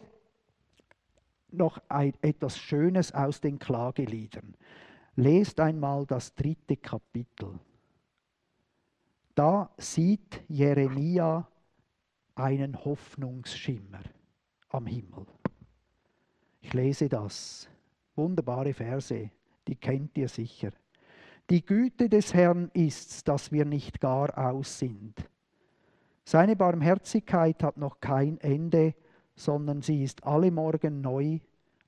noch 1.53 1.81
ein, 1.89 2.13
etwas 2.21 2.57
Schönes 2.57 3.13
aus 3.13 3.41
den 3.41 3.59
Klageliedern. 3.59 4.55
Lest 5.15 5.59
einmal 5.59 6.05
das 6.05 6.33
dritte 6.35 6.77
Kapitel. 6.77 7.59
Da 9.35 9.69
sieht 9.77 10.43
Jeremia 10.47 11.47
einen 12.35 12.83
Hoffnungsschimmer 12.83 14.01
am 14.69 14.85
Himmel. 14.85 15.25
Ich 16.61 16.73
lese 16.73 17.09
das. 17.09 17.69
Wunderbare 18.15 18.73
Verse, 18.73 19.29
die 19.67 19.75
kennt 19.75 20.17
ihr 20.17 20.27
sicher. 20.27 20.71
Die 21.49 21.65
Güte 21.65 22.09
des 22.09 22.33
Herrn 22.33 22.69
ist's, 22.73 23.23
dass 23.23 23.51
wir 23.51 23.65
nicht 23.65 23.99
gar 23.99 24.37
aus 24.37 24.77
sind. 24.77 25.15
Seine 26.25 26.55
Barmherzigkeit 26.55 27.63
hat 27.63 27.77
noch 27.77 27.99
kein 28.01 28.37
Ende, 28.39 28.93
sondern 29.39 29.81
sie 29.81 30.03
ist 30.03 30.25
alle 30.25 30.51
Morgen 30.51 30.99
neu 30.99 31.39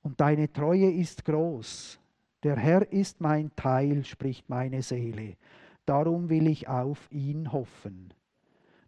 und 0.03 0.21
deine 0.21 0.51
Treue 0.53 0.89
ist 0.89 1.25
groß. 1.25 1.99
Der 2.43 2.55
Herr 2.55 2.89
ist 2.93 3.19
mein 3.19 3.51
Teil, 3.57 4.05
spricht 4.05 4.49
meine 4.49 4.81
Seele. 4.81 5.35
Darum 5.85 6.29
will 6.29 6.47
ich 6.47 6.69
auf 6.69 7.11
ihn 7.11 7.51
hoffen. 7.51 8.13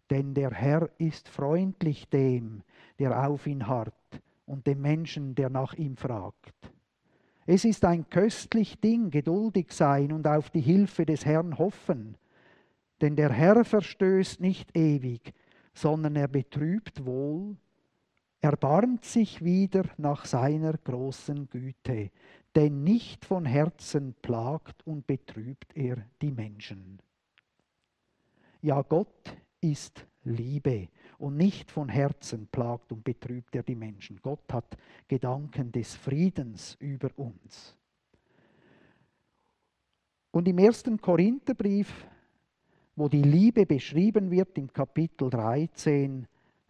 Denn 0.08 0.32
der 0.32 0.50
Herr 0.50 0.88
ist 0.96 1.28
freundlich 1.28 2.08
dem, 2.08 2.62
der 2.98 3.28
auf 3.28 3.46
ihn 3.46 3.66
harrt, 3.66 3.92
und 4.46 4.66
dem 4.66 4.80
Menschen, 4.80 5.34
der 5.34 5.50
nach 5.50 5.74
ihm 5.74 5.98
fragt. 5.98 6.54
Es 7.44 7.66
ist 7.66 7.84
ein 7.84 8.08
köstlich 8.08 8.80
Ding, 8.80 9.10
geduldig 9.10 9.72
sein 9.72 10.10
und 10.10 10.26
auf 10.26 10.48
die 10.48 10.62
Hilfe 10.62 11.04
des 11.04 11.26
Herrn 11.26 11.58
hoffen. 11.58 12.16
Denn 13.02 13.14
der 13.14 13.30
Herr 13.30 13.62
verstößt 13.62 14.40
nicht 14.40 14.74
ewig, 14.74 15.34
sondern 15.74 16.16
er 16.16 16.28
betrübt 16.28 17.04
wohl 17.04 17.56
erbarmt 18.44 19.06
sich 19.06 19.42
wieder 19.42 19.84
nach 19.96 20.26
seiner 20.26 20.74
großen 20.74 21.48
Güte, 21.48 22.10
denn 22.54 22.84
nicht 22.84 23.24
von 23.24 23.46
Herzen 23.46 24.14
plagt 24.20 24.86
und 24.86 25.06
betrübt 25.06 25.74
er 25.74 26.04
die 26.20 26.30
Menschen. 26.30 27.00
Ja, 28.60 28.82
Gott 28.82 29.34
ist 29.62 30.06
Liebe 30.24 30.88
und 31.16 31.38
nicht 31.38 31.70
von 31.70 31.88
Herzen 31.88 32.46
plagt 32.48 32.92
und 32.92 33.02
betrübt 33.02 33.56
er 33.56 33.62
die 33.62 33.74
Menschen. 33.74 34.20
Gott 34.20 34.52
hat 34.52 34.76
Gedanken 35.08 35.72
des 35.72 35.94
Friedens 35.94 36.76
über 36.80 37.08
uns. 37.16 37.74
Und 40.32 40.46
im 40.48 40.58
ersten 40.58 41.00
Korintherbrief, 41.00 42.06
wo 42.94 43.08
die 43.08 43.22
Liebe 43.22 43.64
beschrieben 43.64 44.30
wird, 44.30 44.58
im 44.58 44.70
Kapitel 44.70 45.30
13, 45.30 46.26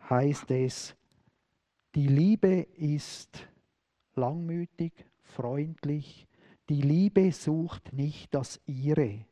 heißt 0.09 0.53
es, 0.53 0.95
die 1.95 2.09
Liebe 2.09 2.67
ist 2.77 3.47
langmütig, 4.15 4.93
freundlich. 5.23 6.27
Die 6.69 6.81
Liebe 6.81 7.31
sucht 7.33 7.93
nicht 7.93 8.35
das 8.35 8.61
ihre. 8.67 9.27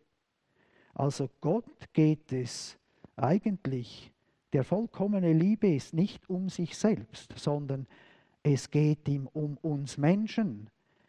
Also 0.95 1.29
Gott 1.41 1.93
geht 1.93 2.33
es 2.33 2.79
eigentlich, 3.17 4.13
der 4.53 4.65
vollkommene 4.65 5.33
Liebe 5.33 5.75
ist 5.75 5.95
nicht 5.95 6.29
um 6.29 6.49
sich 6.49 6.77
selbst, 6.77 7.33
sondern 7.37 7.87
es 8.43 8.71
geht 8.71 9.09
ihm 9.09 9.29
um 9.33 9.57
uns 9.59 9.97
Menschen. 9.97 10.69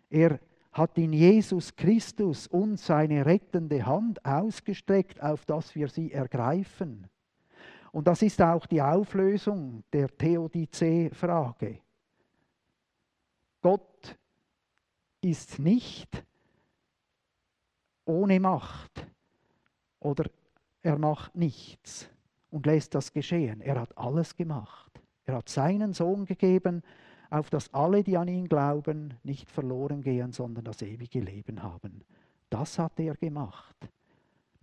Er 0.10 0.39
hat 0.72 0.98
in 0.98 1.13
Jesus 1.13 1.76
Christus 1.76 2.48
uns 2.48 2.86
seine 2.86 3.26
rettende 3.26 3.86
Hand 3.86 4.26
ausgestreckt, 4.26 5.22
auf 5.22 5.46
dass 5.46 5.76
wir 5.76 5.88
sie 5.88 6.12
ergreifen. 6.12 7.08
Und 7.93 8.08
das 8.08 8.23
ist 8.23 8.41
auch 8.41 8.65
die 8.65 8.82
Auflösung 8.82 9.84
der 9.93 10.08
Theodizee-Frage. 10.17 11.77
Gott 13.62 14.17
ist 15.21 15.60
nicht 15.60 16.25
ohne 18.06 18.39
Macht 18.39 19.08
oder 19.99 20.25
er 20.82 20.97
macht 20.97 21.36
nichts 21.36 22.10
und 22.49 22.65
lässt 22.65 22.95
das 22.95 23.13
geschehen. 23.13 23.62
Er 23.62 23.79
hat 23.79 23.95
alles 23.95 24.36
gemacht. 24.36 24.99
Er 25.25 25.36
hat 25.36 25.47
seinen 25.47 25.93
Sohn 25.93 26.25
gegeben, 26.25 26.82
auf 27.29 27.51
dass 27.51 27.71
alle, 27.75 28.03
die 28.03 28.17
an 28.17 28.27
ihn 28.27 28.49
glauben, 28.49 29.13
nicht 29.21 29.51
verloren 29.51 30.01
gehen, 30.01 30.32
sondern 30.32 30.65
das 30.65 30.82
ewige 30.82 31.19
Leben 31.19 31.62
haben. 31.62 32.03
Das 32.49 32.79
hat 32.79 32.99
er 32.99 33.15
gemacht. 33.15 33.77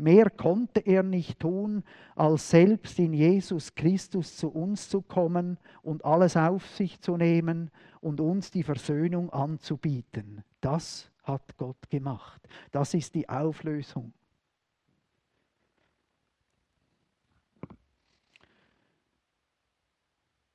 Mehr 0.01 0.31
konnte 0.31 0.81
er 0.81 1.03
nicht 1.03 1.41
tun, 1.41 1.85
als 2.17 2.49
selbst 2.49 2.99
in 2.99 3.13
Jesus 3.13 3.75
Christus 3.75 4.35
zu 4.35 4.49
uns 4.49 4.89
zu 4.89 5.03
kommen 5.03 5.59
und 5.83 6.07
alles 6.07 6.39
auf 6.39 6.67
sich 6.71 7.03
zu 7.03 7.19
nehmen 7.19 7.71
und 8.01 8.19
uns 8.19 8.51
die 8.51 8.63
Versöhnung 8.63 9.29
anzubieten. 9.29 10.43
Das 10.63 11.11
hat 11.23 11.55
Gott 11.59 11.91
gemacht. 11.91 12.41
Das 12.73 12.95
ist 12.95 13.15
die 13.15 13.29
Auflösung. 13.29 14.15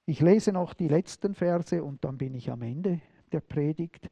Ich 0.08 0.22
lese 0.22 0.54
noch 0.54 0.74
die 0.74 0.88
letzten 0.88 1.36
Verse 1.36 1.84
und 1.84 2.04
dann 2.04 2.18
bin 2.18 2.34
ich 2.34 2.50
am 2.50 2.64
Ende 2.64 3.00
der 3.32 3.42
Predigt. 3.42 4.10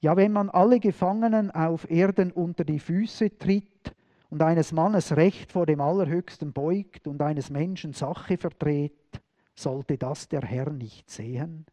Ja, 0.00 0.16
wenn 0.16 0.32
man 0.32 0.48
alle 0.48 0.80
Gefangenen 0.80 1.50
auf 1.50 1.90
Erden 1.90 2.32
unter 2.32 2.64
die 2.64 2.78
Füße 2.78 3.36
tritt 3.36 3.94
und 4.34 4.42
eines 4.42 4.72
Mannes 4.72 5.16
Recht 5.16 5.52
vor 5.52 5.64
dem 5.64 5.80
Allerhöchsten 5.80 6.52
beugt 6.52 7.06
und 7.06 7.22
eines 7.22 7.50
Menschen 7.50 7.92
Sache 7.92 8.36
verdreht, 8.36 9.22
sollte 9.54 9.96
das 9.96 10.28
der 10.28 10.42
Herr 10.42 10.70
nicht 10.70 11.08
sehen? 11.08 11.64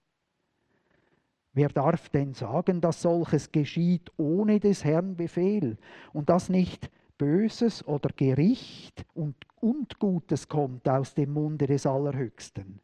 Wer 1.54 1.70
darf 1.70 2.10
denn 2.10 2.36
sagen, 2.36 2.80
dass 2.80 3.02
solches 3.02 3.52
geschieht 3.52 4.12
ohne 4.18 4.60
des 4.60 4.86
Herrn 4.86 5.16
Befehl 5.16 5.80
und 6.14 6.30
dass 6.30 6.50
nicht 6.50 6.92
Böses 7.18 7.84
oder 7.88 8.12
Gericht 8.16 9.08
und, 9.16 9.38
und 9.60 9.98
Gutes 9.98 10.48
kommt 10.48 10.88
aus 10.88 11.16
dem 11.16 11.34
Munde 11.34 11.66
des 11.66 11.88
Allerhöchsten? 11.88 12.80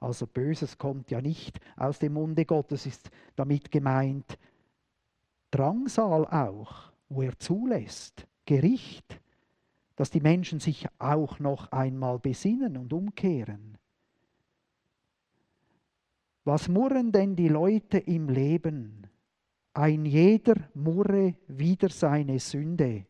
Also 0.00 0.26
Böses 0.26 0.76
kommt 0.76 1.12
ja 1.12 1.20
nicht 1.20 1.60
aus 1.76 2.00
dem 2.00 2.14
Munde 2.14 2.44
Gottes, 2.44 2.84
ist 2.84 3.12
damit 3.36 3.70
gemeint 3.70 4.36
Drangsal 5.52 6.26
auch, 6.26 6.90
wo 7.08 7.22
er 7.22 7.38
zulässt, 7.38 8.27
Gericht, 8.48 9.20
dass 9.94 10.10
die 10.10 10.22
Menschen 10.22 10.58
sich 10.58 10.86
auch 10.98 11.38
noch 11.38 11.70
einmal 11.70 12.18
besinnen 12.18 12.78
und 12.78 12.94
umkehren. 12.94 13.76
Was 16.44 16.66
murren 16.66 17.12
denn 17.12 17.36
die 17.36 17.48
Leute 17.48 17.98
im 17.98 18.30
Leben? 18.30 19.06
Ein 19.74 20.06
jeder 20.06 20.54
murre 20.72 21.34
wieder 21.46 21.90
seine 21.90 22.38
Sünde. 22.38 23.04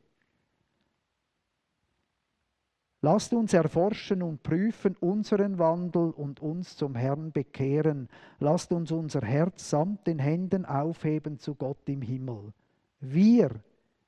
Lasst 3.01 3.33
uns 3.33 3.53
erforschen 3.53 4.25
und 4.25 4.43
prüfen 4.43 4.97
unseren 4.97 5.61
Wandel 5.61 6.11
und 6.11 6.41
uns 6.41 6.77
zum 6.77 6.97
Herrn 6.97 7.31
bekehren. 7.31 8.09
Lasst 8.41 8.73
uns 8.73 8.91
unser 8.91 9.21
Herz 9.21 9.71
samt 9.71 10.09
den 10.09 10.19
Händen 10.19 10.65
aufheben 10.65 11.39
zu 11.39 11.55
Gott 11.55 11.89
im 11.89 12.03
Himmel. 12.03 12.53
Wir, 12.99 13.63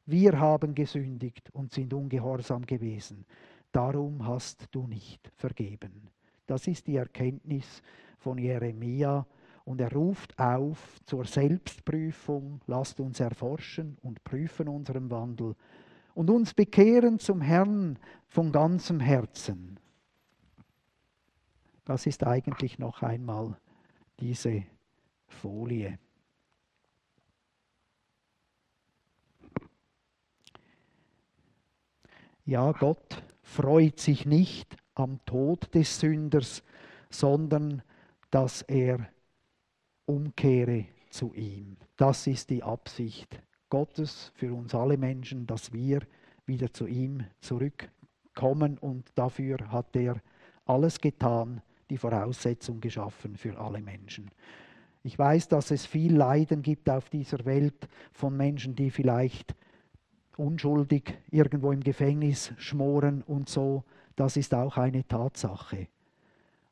wir 0.06 0.38
haben 0.38 0.74
gesündigt 0.74 1.50
und 1.52 1.72
sind 1.72 1.92
ungehorsam 1.94 2.66
gewesen. 2.66 3.24
Darum 3.72 4.26
hast 4.26 4.66
du 4.72 4.86
nicht 4.86 5.30
vergeben. 5.36 6.08
Das 6.46 6.66
ist 6.66 6.86
die 6.86 6.96
Erkenntnis 6.96 7.82
von 8.18 8.38
Jeremia. 8.38 9.26
Und 9.64 9.80
er 9.80 9.92
ruft 9.92 10.36
auf 10.38 10.98
zur 11.04 11.24
Selbstprüfung. 11.24 12.60
Lasst 12.66 12.98
uns 12.98 13.20
erforschen 13.20 13.96
und 14.02 14.24
prüfen 14.24 14.68
unseren 14.68 15.10
Wandel 15.10 15.54
und 16.14 16.28
uns 16.28 16.54
bekehren 16.54 17.18
zum 17.18 17.40
Herrn 17.40 17.98
von 18.26 18.50
ganzem 18.50 19.00
Herzen. 19.00 19.78
Das 21.84 22.06
ist 22.06 22.26
eigentlich 22.26 22.78
noch 22.78 23.02
einmal 23.02 23.56
diese 24.18 24.64
Folie. 25.28 25.98
Ja, 32.50 32.72
Gott 32.72 33.22
freut 33.42 34.00
sich 34.00 34.26
nicht 34.26 34.76
am 34.96 35.24
Tod 35.24 35.72
des 35.72 36.00
Sünders, 36.00 36.64
sondern 37.08 37.80
dass 38.32 38.62
er 38.62 39.08
umkehre 40.04 40.86
zu 41.10 41.32
ihm. 41.34 41.76
Das 41.96 42.26
ist 42.26 42.50
die 42.50 42.64
Absicht 42.64 43.40
Gottes 43.68 44.32
für 44.34 44.52
uns 44.52 44.74
alle 44.74 44.96
Menschen, 44.96 45.46
dass 45.46 45.72
wir 45.72 46.00
wieder 46.44 46.72
zu 46.72 46.88
ihm 46.88 47.24
zurückkommen 47.40 48.78
und 48.78 49.12
dafür 49.14 49.70
hat 49.70 49.94
er 49.94 50.20
alles 50.64 51.00
getan, 51.00 51.62
die 51.88 51.98
Voraussetzung 51.98 52.80
geschaffen 52.80 53.36
für 53.36 53.60
alle 53.60 53.80
Menschen. 53.80 54.28
Ich 55.04 55.16
weiß, 55.16 55.46
dass 55.46 55.70
es 55.70 55.86
viel 55.86 56.16
Leiden 56.16 56.62
gibt 56.62 56.90
auf 56.90 57.10
dieser 57.10 57.44
Welt 57.44 57.86
von 58.10 58.36
Menschen, 58.36 58.74
die 58.74 58.90
vielleicht 58.90 59.54
unschuldig 60.40 61.18
irgendwo 61.30 61.70
im 61.70 61.80
Gefängnis 61.80 62.52
schmoren 62.56 63.22
und 63.22 63.48
so. 63.48 63.84
Das 64.16 64.36
ist 64.36 64.54
auch 64.54 64.78
eine 64.78 65.06
Tatsache. 65.06 65.88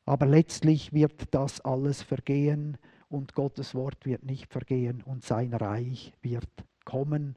Aber 0.05 0.25
letztlich 0.25 0.91
wird 0.91 1.33
das 1.35 1.61
alles 1.61 2.01
vergehen 2.01 2.77
und 3.09 3.35
Gottes 3.35 3.75
Wort 3.75 4.05
wird 4.05 4.23
nicht 4.23 4.51
vergehen 4.51 5.03
und 5.03 5.23
sein 5.23 5.53
Reich 5.53 6.13
wird 6.21 6.49
kommen 6.83 7.35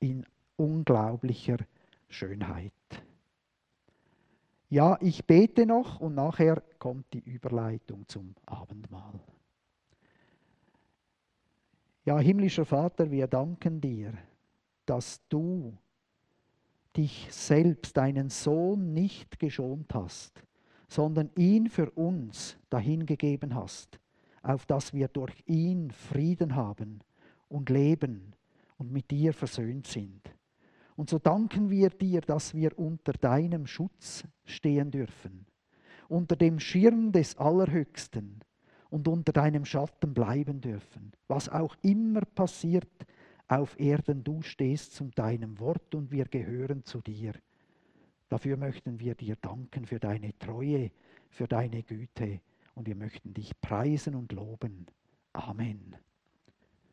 in 0.00 0.26
unglaublicher 0.56 1.58
Schönheit. 2.08 2.72
Ja, 4.70 4.98
ich 5.00 5.26
bete 5.26 5.64
noch 5.64 6.00
und 6.00 6.16
nachher 6.16 6.62
kommt 6.78 7.06
die 7.12 7.20
Überleitung 7.20 8.06
zum 8.08 8.34
Abendmahl. 8.44 9.20
Ja, 12.04 12.18
himmlischer 12.18 12.64
Vater, 12.64 13.10
wir 13.10 13.28
danken 13.28 13.80
dir, 13.80 14.12
dass 14.88 15.20
du 15.28 15.76
dich 16.96 17.28
selbst, 17.30 17.96
deinen 17.96 18.30
Sohn, 18.30 18.94
nicht 18.94 19.38
geschont 19.38 19.92
hast, 19.94 20.42
sondern 20.88 21.30
ihn 21.36 21.68
für 21.68 21.90
uns 21.90 22.56
dahingegeben 22.70 23.54
hast, 23.54 24.00
auf 24.42 24.66
dass 24.66 24.94
wir 24.94 25.08
durch 25.08 25.34
ihn 25.46 25.90
Frieden 25.90 26.56
haben 26.56 27.00
und 27.48 27.68
leben 27.70 28.34
und 28.78 28.90
mit 28.90 29.10
dir 29.10 29.34
versöhnt 29.34 29.86
sind. 29.86 30.22
Und 30.96 31.10
so 31.10 31.18
danken 31.18 31.70
wir 31.70 31.90
dir, 31.90 32.20
dass 32.22 32.54
wir 32.54 32.76
unter 32.78 33.12
deinem 33.12 33.66
Schutz 33.66 34.24
stehen 34.44 34.90
dürfen, 34.90 35.46
unter 36.08 36.34
dem 36.34 36.58
Schirm 36.58 37.12
des 37.12 37.36
Allerhöchsten 37.36 38.40
und 38.90 39.06
unter 39.06 39.32
deinem 39.32 39.64
Schatten 39.64 40.14
bleiben 40.14 40.60
dürfen. 40.60 41.12
Was 41.28 41.48
auch 41.48 41.76
immer 41.82 42.22
passiert 42.22 42.88
auf 43.48 43.78
Erden, 43.80 44.22
du 44.22 44.42
stehst 44.42 44.94
zu 44.94 45.10
deinem 45.14 45.58
Wort 45.58 45.94
und 45.94 46.10
wir 46.10 46.26
gehören 46.26 46.84
zu 46.84 47.00
dir. 47.00 47.32
Dafür 48.28 48.56
möchten 48.56 49.00
wir 49.00 49.14
dir 49.14 49.36
danken 49.36 49.86
für 49.86 49.98
deine 49.98 50.38
Treue, 50.38 50.90
für 51.30 51.48
deine 51.48 51.82
Güte 51.82 52.40
und 52.74 52.86
wir 52.86 52.94
möchten 52.94 53.32
dich 53.32 53.58
preisen 53.60 54.14
und 54.14 54.32
loben. 54.32 54.86